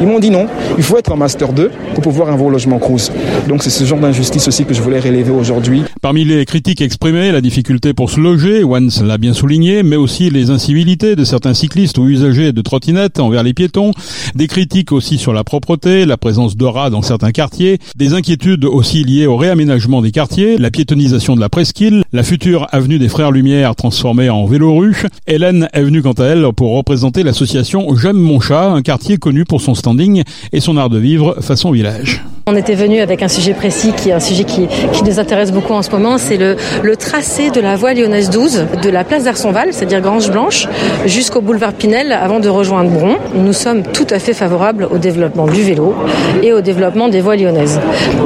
Ils 0.01 0.07
m'ont 0.07 0.19
dit 0.19 0.29
non, 0.29 0.47
il 0.77 0.83
faut 0.83 0.97
être 0.97 1.11
un 1.11 1.15
master 1.15 1.53
2 1.53 1.71
pour 1.93 2.03
pouvoir 2.03 2.29
avoir 2.29 2.49
un 2.49 2.51
logement 2.53 2.79
Crous. 2.79 3.11
Donc 3.47 3.63
c'est 3.63 3.69
ce 3.69 3.83
genre 3.83 3.99
d'injustice 3.99 4.47
aussi 4.47 4.65
que 4.65 4.73
je 4.73 4.81
voulais 4.81 4.99
relever 4.99 5.31
aujourd'hui. 5.31 5.83
Parmi 6.01 6.25
les 6.25 6.45
critiques 6.45 6.81
exprimées, 6.81 7.31
la 7.31 7.41
difficulté 7.41 7.93
pour 7.93 8.09
se 8.09 8.19
loger, 8.19 8.63
Wans 8.63 8.87
l'a 9.03 9.17
bien 9.17 9.33
souligné, 9.33 9.83
mais 9.83 9.95
aussi 9.95 10.29
les 10.29 10.49
incivilités 10.49 11.15
de 11.15 11.23
certains 11.23 11.53
cyclistes 11.53 11.97
ou 11.97 12.07
usagers 12.07 12.51
de 12.53 12.61
trottinettes 12.61 13.19
envers 13.19 13.43
les 13.43 13.53
piétons, 13.53 13.91
des 14.35 14.47
critiques 14.47 14.91
aussi 14.91 15.17
sur 15.17 15.33
la 15.33 15.43
propreté, 15.43 16.05
la 16.05 16.17
présence 16.17 16.55
de 16.55 16.65
rats 16.65 16.89
dans 16.89 17.01
certains 17.01 17.31
quartiers, 17.31 17.79
des 17.95 18.13
inquiétudes 18.13 18.65
aussi 18.65 19.03
liées 19.03 19.27
au 19.27 19.37
réaménagement 19.37 20.01
des 20.01 20.11
quartiers, 20.11 20.57
la 20.57 20.71
piétonisation 20.71 21.35
de 21.35 21.41
la 21.41 21.49
presqu'île, 21.49 22.03
la 22.13 22.23
future 22.23 22.67
avenue 22.71 22.99
des 22.99 23.09
Frères 23.09 23.31
Lumière 23.31 23.75
transformée 23.75 24.29
en 24.29 24.45
vélo-rue. 24.45 25.03
Hélène 25.27 25.67
est 25.73 25.83
venue 25.83 26.01
quant 26.01 26.13
à 26.13 26.25
elle 26.25 26.47
pour 26.55 26.75
représenter 26.75 27.23
l'association 27.23 27.95
J'aime 27.95 28.17
mon 28.17 28.39
chat, 28.39 28.69
un 28.71 28.81
quartier 28.81 29.17
connu 29.29 29.45
pour 29.45 29.61
son 29.61 29.75
standing 29.75 30.23
et 30.51 30.59
son 30.59 30.75
art 30.75 30.89
de 30.89 30.97
vivre 30.97 31.35
façon 31.39 31.69
village. 31.69 32.23
On 32.51 32.55
était 32.55 32.73
venu 32.73 32.99
avec 32.99 33.21
un 33.21 33.27
sujet 33.27 33.53
précis 33.53 33.93
qui 33.95 34.09
est 34.09 34.13
un 34.13 34.19
sujet 34.19 34.43
qui, 34.43 34.67
nous 35.05 35.19
intéresse 35.19 35.51
beaucoup 35.51 35.73
en 35.73 35.83
ce 35.83 35.91
moment, 35.91 36.17
c'est 36.17 36.37
le, 36.37 36.55
le, 36.81 36.95
tracé 36.95 37.51
de 37.51 37.61
la 37.61 37.75
voie 37.75 37.93
lyonnaise 37.93 38.31
12 38.31 38.65
de 38.81 38.89
la 38.89 39.03
place 39.03 39.25
d'Arsonval, 39.25 39.69
c'est-à-dire 39.71 40.01
Grange 40.01 40.31
Blanche, 40.31 40.67
jusqu'au 41.05 41.41
boulevard 41.41 41.73
Pinel 41.73 42.11
avant 42.11 42.39
de 42.39 42.49
rejoindre 42.49 42.89
Bron. 42.89 43.17
Nous 43.35 43.53
sommes 43.53 43.83
tout 43.83 44.07
à 44.09 44.17
fait 44.17 44.33
favorables 44.33 44.87
au 44.89 44.97
développement 44.97 45.45
du 45.45 45.61
vélo 45.61 45.93
et 46.41 46.51
au 46.51 46.61
développement 46.61 47.07
des 47.07 47.21
voies 47.21 47.35
lyonnaises. 47.35 47.79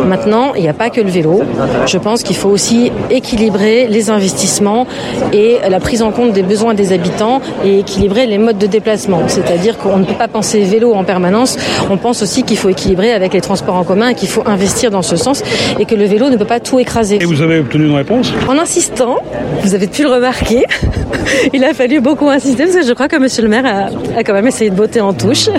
Maintenant, 0.06 0.53
il 0.56 0.62
n'y 0.62 0.70
a 0.70 0.74
pas 0.74 0.89
que 0.89 1.01
le 1.01 1.10
vélo. 1.10 1.42
Je 1.86 1.98
pense 1.98 2.24
qu'il 2.24 2.38
faut 2.38 2.50
aussi 2.50 2.94
équilibrer 3.10 3.88
les 3.88 4.10
investissements 4.10 4.88
et 5.34 5.58
la 5.70 5.82
prise 5.82 6.01
en 6.01 6.12
compte 6.12 6.32
des 6.32 6.44
besoins 6.44 6.75
des 6.75 6.94
habitants 6.94 7.42
et 7.65 7.80
équilibrer 7.80 8.25
les 8.25 8.38
modes 8.38 8.58
de 8.58 8.68
déplacement. 8.68 9.24
C'est-à-dire 9.27 9.77
qu'on 9.77 9.98
ne 9.98 10.06
peut 10.06 10.13
pas 10.13 10.30
penser 10.30 10.63
vélo 10.63 10.94
en 10.94 11.03
permanence, 11.03 11.58
on 11.89 11.98
pense 11.98 12.22
aussi 12.24 12.44
qu'il 12.44 12.58
faut 12.58 12.70
équilibrer 12.70 13.12
avec 13.12 13.34
les 13.34 13.42
transports 13.42 13.75
en 13.75 13.84
commun 13.84 14.12
qu'il 14.13 14.29
faut 14.29 14.43
investir 14.46 14.91
dans 14.91 15.01
ce 15.01 15.15
sens 15.15 15.43
et 15.79 15.86
que 15.86 15.96
le 15.96 16.05
vélo 16.05 16.29
ne 16.29 16.38
peut 16.38 16.46
pas 16.46 16.60
tout 16.60 16.79
écraser. 16.79 17.17
Et 17.22 17.25
vous 17.25 17.41
avez 17.41 17.60
obtenu 17.60 17.86
une 17.86 17.96
réponse? 17.96 18.32
En 18.48 18.58
insistant, 18.58 19.17
vous 19.62 19.75
avez 19.75 19.88
pu 19.88 20.03
le 20.03 20.10
remarquer, 20.10 20.65
il 21.53 21.63
a 21.63 21.74
fallu 21.74 22.00
beaucoup 22.01 22.29
insister 22.29 22.63
parce 22.65 22.77
que 22.77 22.86
je 22.86 22.93
crois 22.93 23.08
que 23.08 23.17
monsieur 23.17 23.43
le 23.43 23.50
maire 23.50 23.65
a, 23.65 24.20
a 24.20 24.24
quand 24.24 24.34
même 24.34 24.48
essayé 24.48 24.70
de 24.70 24.75
botter 24.75 25.01
en 25.01 25.13
touche. 25.13 25.50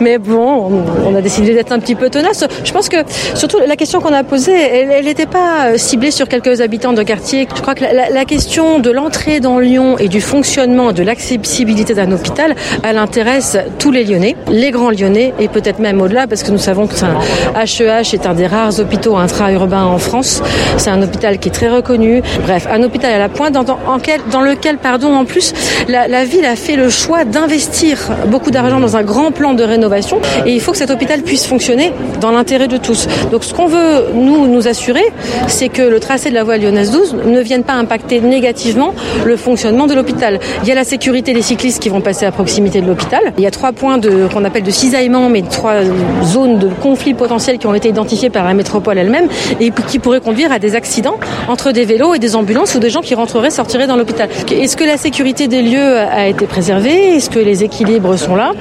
Mais 0.00 0.18
bon, 0.18 0.84
on 1.06 1.14
a 1.14 1.20
décidé 1.20 1.54
d'être 1.54 1.72
un 1.72 1.78
petit 1.78 1.94
peu 1.94 2.08
tenace. 2.10 2.44
Je 2.64 2.72
pense 2.72 2.88
que 2.88 2.96
surtout 3.34 3.58
la 3.66 3.76
question 3.76 4.00
qu'on 4.00 4.12
a 4.12 4.24
posée, 4.24 4.52
elle 4.54 5.04
n'était 5.04 5.26
pas 5.26 5.76
ciblée 5.76 6.10
sur 6.10 6.28
quelques 6.28 6.60
habitants 6.60 6.92
de 6.92 7.02
quartier. 7.02 7.46
Je 7.54 7.60
crois 7.60 7.74
que 7.74 7.84
la, 7.84 8.10
la 8.10 8.24
question 8.24 8.78
de 8.78 8.90
l'entrée 8.90 9.40
dans 9.40 9.58
Lyon 9.58 9.98
et 9.98 10.08
du 10.08 10.20
fonctionnement, 10.20 10.92
de 10.92 11.02
l'accessibilité 11.02 11.94
d'un 11.94 12.10
hôpital, 12.12 12.54
elle 12.82 12.98
intéresse 12.98 13.56
tous 13.78 13.90
les 13.90 14.04
Lyonnais, 14.04 14.36
les 14.50 14.70
grands 14.70 14.90
Lyonnais 14.90 15.34
et 15.38 15.48
peut-être 15.48 15.78
même 15.78 16.00
au-delà 16.00 16.26
parce 16.26 16.42
que 16.42 16.50
nous 16.50 16.58
savons 16.58 16.86
que 16.86 16.94
un 17.04 17.64
HEH 17.64 18.14
est 18.14 18.26
un 18.26 18.34
des 18.34 18.46
rares 18.46 18.78
hôpitaux 18.78 19.16
intra-urbains 19.16 19.84
en 19.84 19.98
France. 19.98 20.42
C'est 20.76 20.90
un 20.90 21.02
hôpital 21.02 21.38
qui 21.38 21.48
est 21.48 21.52
très 21.52 21.68
reconnu. 21.68 22.22
Bref, 22.44 22.66
un 22.70 22.82
hôpital 22.82 23.12
à 23.12 23.18
la 23.18 23.28
pointe 23.28 23.52
dans 23.52 24.42
lequel, 24.42 24.76
pardon, 24.78 25.14
en 25.14 25.24
plus, 25.24 25.52
la, 25.88 26.06
la 26.08 26.24
ville 26.24 26.44
a 26.44 26.56
fait 26.56 26.76
le 26.76 26.90
choix 26.90 27.24
d'investir 27.24 27.98
beaucoup 28.26 28.50
d'argent 28.50 28.80
dans 28.80 28.96
un 28.96 29.02
grand 29.02 29.32
plan 29.32 29.54
de 29.54 29.64
rénovation 29.72 30.20
et 30.46 30.52
il 30.52 30.60
faut 30.60 30.72
que 30.72 30.78
cet 30.78 30.90
hôpital 30.90 31.22
puisse 31.22 31.46
fonctionner 31.46 31.92
dans 32.20 32.30
l'intérêt 32.30 32.68
de 32.68 32.76
tous. 32.76 33.08
Donc 33.30 33.44
ce 33.44 33.52
qu'on 33.54 33.66
veut 33.66 34.06
nous 34.14 34.46
nous 34.46 34.68
assurer, 34.68 35.04
c'est 35.48 35.68
que 35.68 35.82
le 35.82 35.98
tracé 36.00 36.30
de 36.30 36.34
la 36.34 36.44
voie 36.44 36.56
lyonnaise 36.56 36.90
12 36.90 37.16
ne 37.26 37.40
vienne 37.40 37.64
pas 37.64 37.74
impacter 37.74 38.20
négativement 38.20 38.94
le 39.24 39.36
fonctionnement 39.36 39.86
de 39.86 39.94
l'hôpital. 39.94 40.38
Il 40.62 40.68
y 40.68 40.72
a 40.72 40.74
la 40.74 40.84
sécurité 40.84 41.32
des 41.32 41.42
cyclistes 41.42 41.82
qui 41.82 41.88
vont 41.88 42.00
passer 42.00 42.26
à 42.26 42.32
proximité 42.32 42.80
de 42.80 42.86
l'hôpital. 42.86 43.20
Il 43.38 43.44
y 43.44 43.46
a 43.46 43.50
trois 43.50 43.72
points 43.72 43.98
qu'on 44.32 44.44
appelle 44.44 44.62
de 44.62 44.70
cisaillement, 44.70 45.28
mais 45.28 45.42
trois 45.42 45.76
zones 46.24 46.58
de 46.58 46.68
conflits 46.68 47.14
potentiels 47.14 47.58
qui 47.58 47.66
ont 47.66 47.74
été 47.74 47.88
identifiés 47.88 48.30
par 48.30 48.44
la 48.44 48.54
métropole 48.54 48.98
elle-même 48.98 49.28
et 49.60 49.72
qui 49.88 49.98
pourraient 49.98 50.20
conduire 50.20 50.52
à 50.52 50.58
des 50.58 50.74
accidents 50.74 51.16
entre 51.48 51.72
des 51.72 51.84
vélos 51.84 52.14
et 52.14 52.18
des 52.18 52.36
ambulances 52.36 52.74
ou 52.74 52.78
des 52.78 52.90
gens 52.90 53.00
qui 53.00 53.14
rentreraient, 53.14 53.50
sortiraient 53.50 53.86
dans 53.86 53.96
l'hôpital. 53.96 54.28
Est-ce 54.50 54.76
que 54.76 54.84
la 54.84 54.96
sécurité 54.96 55.48
des 55.48 55.62
lieux 55.62 55.98
a 55.98 56.28
été 56.28 56.46
préservée? 56.46 57.16
Est-ce 57.16 57.30
que 57.30 57.38
les 57.38 57.64
équilibres 57.64 58.16
sont 58.18 58.36
là? 58.36 58.52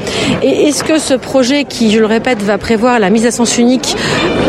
Et 0.42 0.68
est-ce 0.68 0.84
que 0.84 0.98
ce 1.02 1.14
projet 1.16 1.66
qui, 1.66 1.92
je 1.92 2.00
le 2.00 2.06
répète, 2.06 2.42
va 2.42 2.58
prévoir 2.58 3.00
la 3.00 3.10
mise 3.10 3.26
à 3.26 3.32
sens 3.32 3.58
unique 3.58 3.96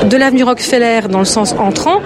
de 0.08 0.16
l'avenue 0.16 0.42
Rockefeller 0.42 1.00
dans 1.10 1.20
le 1.20 1.24
sens 1.24 1.54
entrant 1.58 2.00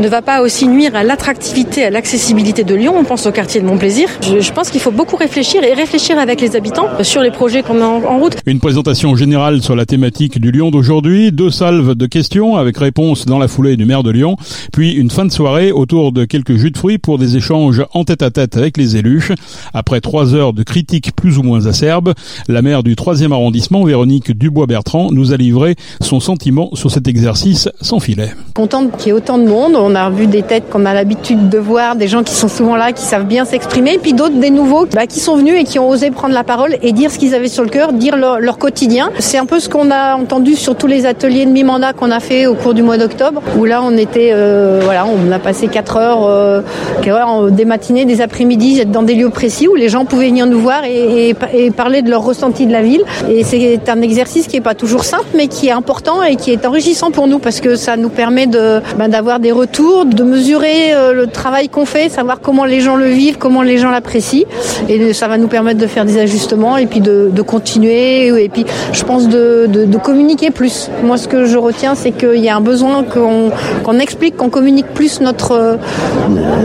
ne 0.00 0.08
va 0.08 0.22
pas 0.22 0.40
aussi 0.40 0.66
nuire 0.66 0.96
à 0.96 1.04
l'attractivité, 1.04 1.84
à 1.84 1.90
l'accessibilité 1.90 2.64
de 2.64 2.74
Lyon 2.74 2.94
On 2.96 3.04
pense 3.04 3.26
au 3.26 3.32
quartier 3.32 3.60
de 3.60 3.66
Montplaisir. 3.66 4.08
Je, 4.22 4.40
je 4.40 4.52
pense 4.52 4.70
qu'il 4.70 4.80
faut 4.80 4.90
beaucoup 4.90 5.16
réfléchir 5.16 5.62
et 5.62 5.74
réfléchir 5.74 6.18
avec 6.18 6.40
les 6.40 6.56
habitants 6.56 6.88
sur 7.02 7.20
les 7.20 7.30
projets 7.30 7.62
qu'on 7.62 7.80
a 7.82 7.84
en, 7.84 8.18
route. 8.18 8.36
Une 8.46 8.60
présentation 8.60 9.14
générale 9.14 9.62
sur 9.62 9.76
la 9.76 9.84
thématique 9.84 10.40
du 10.40 10.52
Lyon 10.52 10.70
d'aujourd'hui, 10.70 11.32
deux 11.32 11.50
salves 11.50 11.94
de 11.94 12.06
questions 12.06 12.56
avec 12.56 12.78
réponse 12.78 13.26
dans 13.26 13.38
la 13.38 13.48
foulée 13.48 13.76
du 13.76 13.84
maire 13.84 14.02
de 14.02 14.10
Lyon, 14.10 14.36
puis 14.72 14.92
une 14.92 15.10
fin 15.10 15.26
de 15.26 15.32
soirée 15.32 15.70
autour 15.70 16.12
de 16.12 16.24
quelques 16.24 16.56
jus 16.56 16.70
de 16.70 16.78
fruits 16.78 16.98
pour 16.98 17.18
des 17.18 17.36
échanges 17.36 17.84
en 17.92 18.04
tête 18.04 18.22
à 18.22 18.30
tête 18.30 18.56
avec 18.56 18.76
les 18.76 18.96
élus. 18.96 19.32
Après 19.74 20.00
trois 20.00 20.34
heures 20.34 20.52
de 20.52 20.62
critiques 20.62 21.14
plus 21.14 21.38
ou 21.38 21.42
moins 21.42 21.66
acerbes, 21.66 22.14
la 22.48 22.62
maire 22.62 22.82
du 22.82 22.96
troisième 22.96 23.32
arrondissement, 23.32 23.84
Véronique 23.84 24.32
Dubois-Bertrand, 24.36 25.10
nous 25.10 25.32
a 25.32 25.36
livré 25.36 25.76
son 26.00 26.20
sentiment 26.20 26.70
sur 26.74 26.90
cet 26.90 27.06
exercice 27.06 27.33
sans 27.34 28.00
filet. 28.00 28.30
Contente 28.54 28.96
qu'il 28.96 29.08
y 29.08 29.10
ait 29.10 29.12
autant 29.12 29.38
de 29.38 29.46
monde. 29.46 29.74
On 29.76 29.94
a 29.94 30.08
vu 30.10 30.26
des 30.26 30.42
têtes 30.42 30.68
qu'on 30.70 30.86
a 30.86 30.94
l'habitude 30.94 31.48
de 31.48 31.58
voir, 31.58 31.96
des 31.96 32.08
gens 32.08 32.22
qui 32.22 32.34
sont 32.34 32.48
souvent 32.48 32.76
là, 32.76 32.92
qui 32.92 33.04
savent 33.04 33.26
bien 33.26 33.44
s'exprimer, 33.44 33.98
puis 34.00 34.12
d'autres, 34.12 34.38
des 34.38 34.50
nouveaux, 34.50 34.86
bah, 34.86 35.06
qui 35.06 35.20
sont 35.20 35.36
venus 35.36 35.60
et 35.60 35.64
qui 35.64 35.78
ont 35.78 35.88
osé 35.88 36.10
prendre 36.10 36.34
la 36.34 36.44
parole 36.44 36.76
et 36.82 36.92
dire 36.92 37.10
ce 37.10 37.18
qu'ils 37.18 37.34
avaient 37.34 37.48
sur 37.48 37.62
le 37.62 37.68
cœur, 37.68 37.92
dire 37.92 38.16
leur, 38.16 38.40
leur 38.40 38.58
quotidien. 38.58 39.10
C'est 39.18 39.38
un 39.38 39.46
peu 39.46 39.60
ce 39.60 39.68
qu'on 39.68 39.90
a 39.90 40.16
entendu 40.16 40.54
sur 40.54 40.76
tous 40.76 40.86
les 40.86 41.06
ateliers 41.06 41.46
de 41.46 41.50
mi-mandat 41.50 41.92
qu'on 41.92 42.10
a 42.10 42.20
fait 42.20 42.46
au 42.46 42.54
cours 42.54 42.74
du 42.74 42.82
mois 42.82 42.98
d'octobre, 42.98 43.42
où 43.58 43.64
là 43.64 43.82
on 43.82 43.96
était, 43.96 44.30
euh, 44.32 44.80
voilà, 44.84 45.06
on 45.06 45.30
a 45.32 45.38
passé 45.38 45.68
4 45.68 45.96
heures, 45.96 46.26
euh, 46.26 46.62
heures, 47.06 47.50
des 47.50 47.64
matinées, 47.64 48.04
des 48.04 48.20
après-midi, 48.20 48.84
dans 48.86 49.02
des 49.02 49.14
lieux 49.14 49.30
précis 49.30 49.68
où 49.68 49.74
les 49.74 49.88
gens 49.88 50.04
pouvaient 50.04 50.28
venir 50.28 50.46
nous 50.46 50.60
voir 50.60 50.84
et, 50.84 51.30
et, 51.30 51.36
et 51.54 51.70
parler 51.70 52.02
de 52.02 52.10
leur 52.10 52.24
ressenti 52.24 52.66
de 52.66 52.72
la 52.72 52.82
ville. 52.82 53.02
Et 53.28 53.44
c'est 53.44 53.88
un 53.88 54.00
exercice 54.00 54.46
qui 54.46 54.56
est 54.56 54.60
pas 54.60 54.74
toujours 54.74 55.04
simple, 55.04 55.26
mais 55.34 55.48
qui 55.48 55.68
est 55.68 55.72
important 55.72 56.22
et 56.22 56.36
qui 56.36 56.50
est 56.50 56.64
enrichissant 56.64 57.10
pour 57.10 57.23
nous 57.26 57.38
parce 57.38 57.60
que 57.60 57.76
ça 57.76 57.96
nous 57.96 58.08
permet 58.08 58.46
de 58.46 58.80
ben, 58.98 59.08
d'avoir 59.08 59.40
des 59.40 59.52
retours, 59.52 60.04
de 60.04 60.22
mesurer 60.22 60.94
euh, 60.94 61.12
le 61.12 61.26
travail 61.26 61.68
qu'on 61.68 61.86
fait, 61.86 62.08
savoir 62.08 62.40
comment 62.40 62.64
les 62.64 62.80
gens 62.80 62.96
le 62.96 63.06
vivent, 63.06 63.38
comment 63.38 63.62
les 63.62 63.78
gens 63.78 63.90
l'apprécient, 63.90 64.46
et 64.88 65.12
ça 65.12 65.28
va 65.28 65.38
nous 65.38 65.48
permettre 65.48 65.80
de 65.80 65.86
faire 65.86 66.04
des 66.04 66.18
ajustements 66.18 66.76
et 66.76 66.86
puis 66.86 67.00
de, 67.00 67.30
de 67.32 67.42
continuer 67.42 68.26
et 68.44 68.48
puis 68.48 68.64
je 68.92 69.02
pense 69.04 69.28
de, 69.28 69.66
de, 69.68 69.84
de, 69.84 69.98
communiquer 69.98 70.50
plus. 70.50 70.90
Moi, 71.02 71.16
ce 71.16 71.28
que 71.28 71.46
je 71.46 71.56
retiens, 71.56 71.94
c'est 71.94 72.12
qu'il 72.12 72.42
y 72.42 72.48
a 72.48 72.56
un 72.56 72.60
besoin 72.60 73.04
qu'on 73.04 73.50
qu 73.84 74.00
explique, 74.00 74.36
qu'on 74.36 74.50
communique 74.50 74.86
plus 74.94 75.20
notre 75.20 75.52
euh, 75.52 75.76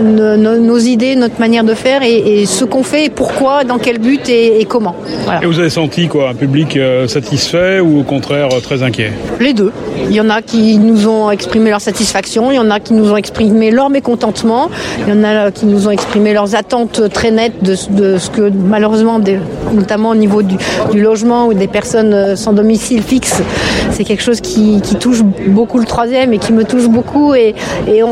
nos, 0.04 0.58
nos, 0.58 0.78
idées, 0.78 1.16
notre 1.16 1.39
manière 1.39 1.63
de 1.63 1.74
faire 1.74 2.04
et, 2.04 2.42
et 2.42 2.46
ce 2.46 2.66
qu'on 2.66 2.84
fait, 2.84 3.06
et 3.06 3.10
pourquoi, 3.10 3.63
dans 3.63 3.78
quel 3.78 4.00
but 4.00 4.28
et, 4.30 4.62
et 4.62 4.66
comment. 4.66 4.96
Voilà. 5.25 5.44
Et 5.44 5.46
vous 5.46 5.60
avez 5.60 5.70
senti 5.70 6.08
quoi, 6.08 6.30
un 6.30 6.36
public 6.36 6.75
euh, 6.78 7.08
satisfait 7.08 7.80
ou 7.80 8.00
au 8.00 8.04
contraire 8.04 8.50
euh, 8.54 8.60
très 8.60 8.84
inquiet? 8.84 9.12
Les 9.39 9.54
deux. 9.54 9.72
Il 10.10 10.16
y 10.16 10.22
en 10.22 10.30
a 10.30 10.42
qui 10.50 10.79
nous 10.79 11.08
ont 11.08 11.29
exprimé 11.29 11.70
leur 11.70 11.79
satisfaction, 11.79 12.51
il 12.51 12.56
y 12.56 12.60
en 12.60 12.72
a 12.72 12.79
qui 12.79 12.94
nous 12.94 13.12
ont 13.12 13.18
exprimé 13.18 13.70
leur 13.70 13.89
mécontentement, 13.89 14.70
il 15.06 15.13
y 15.13 15.18
en 15.18 15.24
a 15.24 15.51
qui 15.51 15.68
nous 15.68 15.88
ont 15.88 15.91
exprimé 15.91 16.34
leurs 16.34 16.56
attentes 16.56 17.10
très 17.13 17.29
nettes 17.29 17.63
de, 17.63 17.75
ce 17.75 18.29
que 18.29 18.50
malheureusement, 18.50 19.20
notamment 19.72 20.10
au 20.10 20.15
niveau 20.15 20.41
du, 20.41 20.58
logement 20.94 21.46
ou 21.48 21.53
des 21.53 21.68
personnes 21.68 22.36
sans 22.36 22.53
domicile 22.53 23.03
fixe, 23.03 23.41
c'est 23.91 24.03
quelque 24.03 24.24
chose 24.24 24.41
qui, 24.41 24.82
touche 25.00 25.22
beaucoup 25.48 25.77
le 25.77 25.86
troisième 25.86 26.34
et 26.34 26.39
qui 26.39 26.51
me 26.51 26.63
touche 26.63 26.88
beaucoup 26.88 27.36
et, 27.36 27.53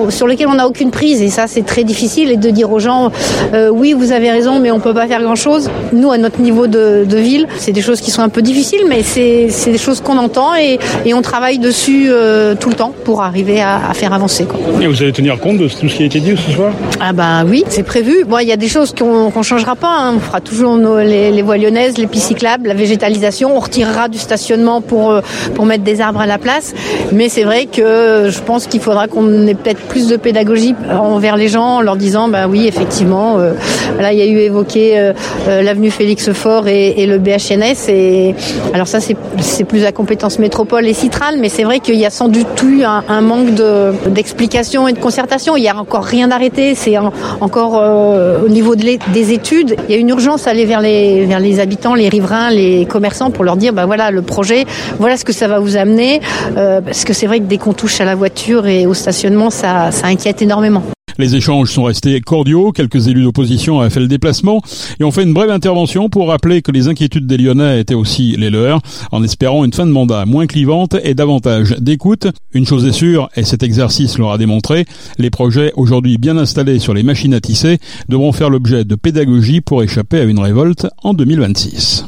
sur 0.09 0.27
lequel 0.27 0.47
on 0.47 0.55
n'a 0.55 0.67
aucune 0.67 0.91
prise. 0.91 1.21
Et 1.21 1.29
ça, 1.29 1.47
c'est 1.47 1.65
très 1.65 1.83
difficile 1.83 2.31
et 2.31 2.37
de 2.37 2.49
dire 2.49 2.71
aux 2.71 2.79
gens, 2.79 3.11
euh, 3.53 3.69
oui, 3.69 3.93
vous 3.93 4.11
avez 4.11 4.29
raison, 4.29 4.59
mais 4.59 4.69
on 4.71 4.79
peut 4.79 4.93
pas 4.93 5.07
faire 5.07 5.23
grand-chose. 5.23 5.69
Nous, 5.91 6.11
à 6.11 6.17
notre 6.17 6.39
niveau 6.39 6.67
de, 6.67 7.05
ville, 7.17 7.47
c'est 7.57 7.71
des 7.71 7.81
choses 7.81 7.99
qui 7.99 8.11
sont 8.11 8.21
un 8.21 8.29
peu 8.29 8.43
difficiles, 8.43 8.85
mais 8.87 9.01
c'est 9.01 9.71
des 9.71 9.77
choses 9.79 10.01
qu'on 10.01 10.17
entend 10.17 10.55
et, 10.55 10.77
et, 11.05 11.13
on 11.15 11.23
travaille 11.23 11.57
dessus 11.57 12.09
euh, 12.09 12.26
tout 12.59 12.69
le 12.69 12.75
temps 12.75 12.93
pour 13.03 13.21
arriver 13.21 13.61
à, 13.61 13.89
à 13.89 13.93
faire 13.93 14.13
avancer. 14.13 14.45
Quoi. 14.45 14.59
Et 14.81 14.87
vous 14.87 15.01
allez 15.01 15.11
tenir 15.11 15.39
compte 15.39 15.57
de 15.57 15.67
tout 15.67 15.89
ce 15.89 15.95
qui 15.95 16.03
a 16.03 16.05
été 16.05 16.19
dit 16.19 16.35
ce 16.37 16.51
soir? 16.51 16.71
Ah 16.99 17.13
bah 17.13 17.43
oui, 17.45 17.63
c'est 17.69 17.83
prévu. 17.83 18.25
Bon, 18.25 18.39
il 18.39 18.47
y 18.47 18.51
a 18.51 18.57
des 18.57 18.67
choses 18.67 18.93
qu'on 18.93 19.31
qu 19.31 19.43
changera 19.43 19.75
pas. 19.75 19.95
Hein. 19.99 20.13
On 20.17 20.19
fera 20.19 20.41
toujours 20.41 20.75
nos, 20.77 20.99
les, 20.99 21.31
les 21.31 21.41
voies 21.41 21.57
lyonnaises, 21.57 21.97
les 21.97 22.07
pistes 22.07 22.27
cyclables, 22.27 22.67
la 22.67 22.73
végétalisation. 22.73 23.55
On 23.55 23.59
retirera 23.59 24.09
du 24.09 24.17
stationnement 24.17 24.81
pour, 24.81 25.11
euh, 25.11 25.21
pour 25.55 25.65
mettre 25.65 25.83
des 25.83 26.01
arbres 26.01 26.19
à 26.19 26.25
la 26.25 26.37
place. 26.37 26.73
Mais 27.11 27.29
c'est 27.29 27.43
vrai 27.43 27.65
que 27.65 28.29
je 28.29 28.39
pense 28.41 28.67
qu'il 28.67 28.81
faudra 28.81 29.07
qu'on 29.07 29.47
ait 29.47 29.55
peut-être 29.55 29.81
plus 29.87 30.07
de 30.07 30.17
pédagogie 30.17 30.75
envers 30.91 31.37
les 31.37 31.47
gens 31.47 31.77
en 31.77 31.81
leur 31.81 31.95
disant, 31.95 32.27
bah 32.27 32.47
oui, 32.47 32.67
effectivement, 32.67 33.37
euh, 33.37 33.53
là 33.99 34.13
il 34.13 34.19
y 34.19 34.21
a 34.21 34.25
eu 34.25 34.39
évoqué 34.39 34.97
euh, 34.97 35.13
l'avenue 35.47 35.91
Félix 35.91 36.31
Faure 36.31 36.67
et, 36.67 36.89
et, 36.97 37.05
le 37.05 37.17
BHNS. 37.17 37.89
Et 37.89 38.35
alors 38.73 38.87
ça, 38.87 38.99
c'est 38.99 39.63
plus 39.63 39.81
la 39.81 39.91
compétence 39.91 40.39
métropole 40.39 40.85
et 40.87 40.93
Citral, 40.93 41.37
mais 41.39 41.49
c'est 41.49 41.63
vrai 41.63 41.79
qu'il 41.79 41.95
y 41.95 42.05
a 42.05 42.09
sans 42.17 42.29
doute 42.29 42.47
eu 42.63 42.83
un, 42.83 43.03
un 43.07 43.21
manque 43.21 43.49
d'explication 44.07 44.85
de, 44.85 44.89
et 44.89 44.93
de 44.93 44.99
concertation. 44.99 45.55
Il 45.55 45.61
n'y 45.61 45.69
a 45.69 45.77
encore 45.77 46.03
rien 46.03 46.27
d'arrêté. 46.27 46.73
C'est 46.73 46.97
encore 46.97 47.77
euh, 47.77 48.43
au 48.43 48.49
niveau 48.49 48.75
de 48.75 48.87
des 49.13 49.33
études. 49.33 49.75
Il 49.87 49.91
y 49.93 49.97
a 49.97 49.99
une 49.99 50.09
urgence 50.09 50.47
à 50.47 50.49
aller 50.49 50.65
vers 50.65 50.81
les, 50.81 51.25
vers 51.25 51.39
les 51.39 51.59
habitants, 51.59 51.93
les 51.93 52.09
riverains, 52.09 52.49
les 52.49 52.87
commerçants 52.87 53.29
pour 53.29 53.43
leur 53.43 53.55
dire, 53.55 53.71
bah 53.71 53.85
voilà, 53.85 54.09
le 54.09 54.23
projet, 54.23 54.65
voilà 54.97 55.15
ce 55.15 55.25
que 55.25 55.33
ça 55.33 55.47
va 55.47 55.59
vous 55.59 55.77
amener. 55.77 56.21
Euh, 56.57 56.81
parce 56.81 57.05
que 57.05 57.13
c'est 57.13 57.27
vrai 57.27 57.39
que 57.39 57.45
dès 57.45 57.59
qu'on 57.59 57.73
touche 57.73 58.01
à 58.01 58.05
la 58.05 58.15
voiture 58.15 58.65
et 58.65 58.87
au 58.87 58.95
stationnement, 58.95 59.51
ça, 59.51 59.91
ça 59.91 60.07
inquiète 60.07 60.41
énormément. 60.41 60.83
Les 61.17 61.35
échanges 61.35 61.71
sont 61.71 61.83
restés 61.83 62.19
cordiaux, 62.21 62.71
quelques 62.71 63.07
élus 63.07 63.23
d'opposition 63.23 63.79
avaient 63.79 63.89
fait 63.89 63.99
le 63.99 64.07
déplacement 64.07 64.61
et 64.99 65.03
ont 65.03 65.11
fait 65.11 65.23
une 65.23 65.33
brève 65.33 65.49
intervention 65.49 66.09
pour 66.09 66.27
rappeler 66.27 66.61
que 66.61 66.71
les 66.71 66.87
inquiétudes 66.87 67.25
des 67.25 67.37
Lyonnais 67.37 67.79
étaient 67.79 67.93
aussi 67.93 68.35
les 68.37 68.49
leurs, 68.49 68.81
en 69.11 69.23
espérant 69.23 69.65
une 69.65 69.73
fin 69.73 69.85
de 69.85 69.91
mandat 69.91 70.25
moins 70.25 70.47
clivante 70.47 70.95
et 71.03 71.15
davantage 71.15 71.75
d'écoute. 71.79 72.27
Une 72.53 72.65
chose 72.65 72.85
est 72.85 72.91
sûre, 72.91 73.29
et 73.35 73.43
cet 73.43 73.63
exercice 73.63 74.17
l'aura 74.17 74.37
démontré, 74.37 74.85
les 75.17 75.29
projets 75.29 75.73
aujourd'hui 75.75 76.17
bien 76.17 76.37
installés 76.37 76.79
sur 76.79 76.93
les 76.93 77.03
machines 77.03 77.33
à 77.33 77.41
tisser 77.41 77.79
devront 78.09 78.31
faire 78.31 78.49
l'objet 78.49 78.85
de 78.85 78.95
pédagogie 78.95 79.61
pour 79.61 79.83
échapper 79.83 80.19
à 80.19 80.23
une 80.23 80.39
révolte 80.39 80.87
en 81.03 81.13
2026. 81.13 82.05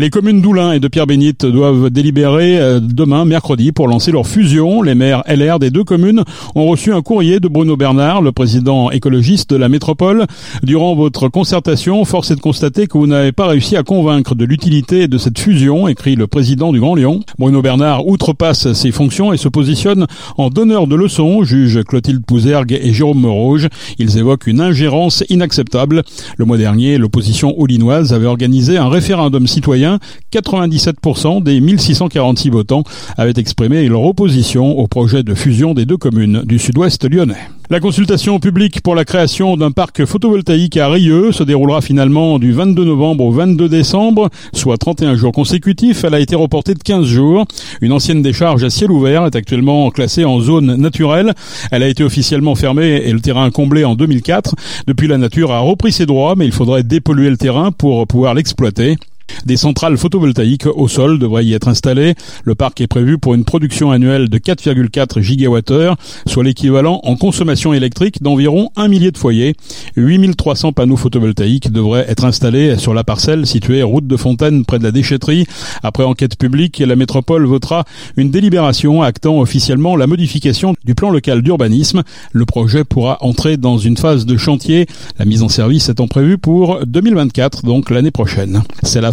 Les 0.00 0.10
communes 0.10 0.40
d'Oulin 0.40 0.72
et 0.72 0.80
de 0.80 0.88
Pierre-Bénite 0.88 1.46
doivent 1.46 1.88
délibérer 1.88 2.80
demain, 2.80 3.24
mercredi, 3.24 3.70
pour 3.70 3.86
lancer 3.86 4.10
leur 4.10 4.26
fusion. 4.26 4.82
Les 4.82 4.96
maires 4.96 5.22
LR 5.28 5.60
des 5.60 5.70
deux 5.70 5.84
communes 5.84 6.24
ont 6.56 6.66
reçu 6.66 6.92
un 6.92 7.00
courrier 7.00 7.38
de 7.38 7.46
Bruno 7.46 7.76
Bernard, 7.76 8.20
le 8.20 8.32
président 8.32 8.90
écologiste 8.90 9.50
de 9.50 9.56
la 9.56 9.68
métropole. 9.68 10.26
Durant 10.64 10.96
votre 10.96 11.28
concertation, 11.28 12.04
force 12.04 12.32
est 12.32 12.36
de 12.36 12.40
constater 12.40 12.88
que 12.88 12.98
vous 12.98 13.06
n'avez 13.06 13.30
pas 13.30 13.46
réussi 13.46 13.76
à 13.76 13.84
convaincre 13.84 14.34
de 14.34 14.44
l'utilité 14.44 15.06
de 15.06 15.16
cette 15.16 15.38
fusion, 15.38 15.86
écrit 15.86 16.16
le 16.16 16.26
président 16.26 16.72
du 16.72 16.80
Grand 16.80 16.96
Lyon. 16.96 17.20
Bruno 17.38 17.62
Bernard 17.62 18.04
outrepasse 18.08 18.72
ses 18.72 18.90
fonctions 18.90 19.32
et 19.32 19.36
se 19.36 19.48
positionne 19.48 20.06
en 20.36 20.50
donneur 20.50 20.88
de 20.88 20.96
leçons, 20.96 21.44
juge 21.44 21.84
Clotilde 21.84 22.24
Pouzergue 22.26 22.72
et 22.72 22.92
Jérôme 22.92 23.20
Meroge. 23.20 23.68
Ils 24.00 24.18
évoquent 24.18 24.48
une 24.48 24.60
ingérence 24.60 25.22
inacceptable. 25.28 26.02
Le 26.36 26.44
mois 26.44 26.58
dernier, 26.58 26.98
l'opposition 26.98 27.54
oulinoise 27.56 28.12
avait 28.12 28.26
organisé 28.26 28.76
un 28.76 28.88
référendum 28.88 29.46
citoyen 29.46 29.83
97% 30.32 31.42
des 31.42 31.60
1646 31.60 32.50
votants 32.50 32.84
avaient 33.16 33.32
exprimé 33.36 33.88
leur 33.88 34.02
opposition 34.02 34.78
au 34.78 34.86
projet 34.86 35.22
de 35.22 35.34
fusion 35.34 35.74
des 35.74 35.86
deux 35.86 35.96
communes 35.96 36.42
du 36.44 36.58
sud-ouest 36.58 37.04
lyonnais. 37.08 37.48
La 37.70 37.80
consultation 37.80 38.38
publique 38.40 38.82
pour 38.82 38.94
la 38.94 39.06
création 39.06 39.56
d'un 39.56 39.70
parc 39.70 40.04
photovoltaïque 40.04 40.76
à 40.76 40.88
Rieux 40.88 41.32
se 41.32 41.42
déroulera 41.42 41.80
finalement 41.80 42.38
du 42.38 42.52
22 42.52 42.84
novembre 42.84 43.24
au 43.24 43.30
22 43.30 43.70
décembre, 43.70 44.28
soit 44.52 44.76
31 44.76 45.16
jours 45.16 45.32
consécutifs. 45.32 46.04
Elle 46.04 46.12
a 46.12 46.20
été 46.20 46.36
reportée 46.36 46.74
de 46.74 46.82
15 46.82 47.06
jours. 47.06 47.46
Une 47.80 47.92
ancienne 47.92 48.20
décharge 48.20 48.62
à 48.64 48.70
ciel 48.70 48.90
ouvert 48.90 49.24
est 49.24 49.34
actuellement 49.34 49.90
classée 49.90 50.26
en 50.26 50.40
zone 50.40 50.76
naturelle. 50.76 51.32
Elle 51.70 51.82
a 51.82 51.88
été 51.88 52.04
officiellement 52.04 52.54
fermée 52.54 53.02
et 53.06 53.12
le 53.12 53.20
terrain 53.20 53.50
comblé 53.50 53.84
en 53.84 53.94
2004. 53.94 54.54
Depuis, 54.86 55.08
la 55.08 55.16
nature 55.16 55.50
a 55.50 55.60
repris 55.60 55.92
ses 55.92 56.04
droits, 56.04 56.34
mais 56.36 56.44
il 56.44 56.52
faudrait 56.52 56.82
dépolluer 56.82 57.30
le 57.30 57.38
terrain 57.38 57.72
pour 57.72 58.06
pouvoir 58.06 58.34
l'exploiter. 58.34 58.98
Des 59.44 59.56
centrales 59.56 59.98
photovoltaïques 59.98 60.66
au 60.66 60.88
sol 60.88 61.18
devraient 61.18 61.44
y 61.44 61.52
être 61.52 61.68
installées. 61.68 62.14
Le 62.44 62.54
parc 62.54 62.80
est 62.80 62.86
prévu 62.86 63.18
pour 63.18 63.34
une 63.34 63.44
production 63.44 63.90
annuelle 63.90 64.28
de 64.28 64.38
4,4 64.38 65.20
gigawattheures, 65.20 65.96
soit 66.26 66.44
l'équivalent 66.44 67.00
en 67.04 67.16
consommation 67.16 67.74
électrique 67.74 68.22
d'environ 68.22 68.70
un 68.76 68.88
millier 68.88 69.10
de 69.10 69.18
foyers. 69.18 69.54
8300 69.96 70.72
panneaux 70.72 70.96
photovoltaïques 70.96 71.70
devraient 71.70 72.06
être 72.08 72.24
installés 72.24 72.78
sur 72.78 72.94
la 72.94 73.04
parcelle 73.04 73.46
située 73.46 73.82
route 73.82 74.06
de 74.06 74.16
Fontaine 74.16 74.64
près 74.64 74.78
de 74.78 74.84
la 74.84 74.92
déchetterie. 74.92 75.46
Après 75.82 76.04
enquête 76.04 76.38
publique, 76.38 76.78
la 76.78 76.96
métropole 76.96 77.44
votera 77.44 77.84
une 78.16 78.30
délibération 78.30 79.02
actant 79.02 79.38
officiellement 79.40 79.96
la 79.96 80.06
modification 80.06 80.74
du 80.84 80.94
plan 80.94 81.10
local 81.10 81.42
d'urbanisme. 81.42 82.02
Le 82.32 82.46
projet 82.46 82.84
pourra 82.84 83.18
entrer 83.20 83.56
dans 83.56 83.78
une 83.78 83.96
phase 83.96 84.26
de 84.26 84.36
chantier, 84.36 84.86
la 85.18 85.24
mise 85.24 85.42
en 85.42 85.48
service 85.48 85.88
étant 85.88 86.08
prévue 86.08 86.38
pour 86.38 86.84
2024, 86.86 87.64
donc 87.64 87.90
l'année 87.90 88.10
prochaine. 88.10 88.62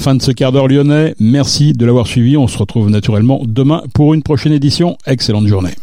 Fin 0.01 0.15
de 0.15 0.22
ce 0.22 0.31
quart 0.31 0.51
d'heure 0.51 0.67
lyonnais. 0.67 1.13
Merci 1.20 1.74
de 1.74 1.86
l'avoir 1.86 2.08
suivi. 2.08 2.36
On 2.36 2.48
se 2.48 2.58
retrouve 2.58 2.89
naturellement 2.89 3.41
demain 3.46 3.84
pour 3.93 4.15
une 4.15 4.24
prochaine 4.24 4.51
édition. 4.51 4.98
Excellente 5.05 5.46
journée. 5.46 5.74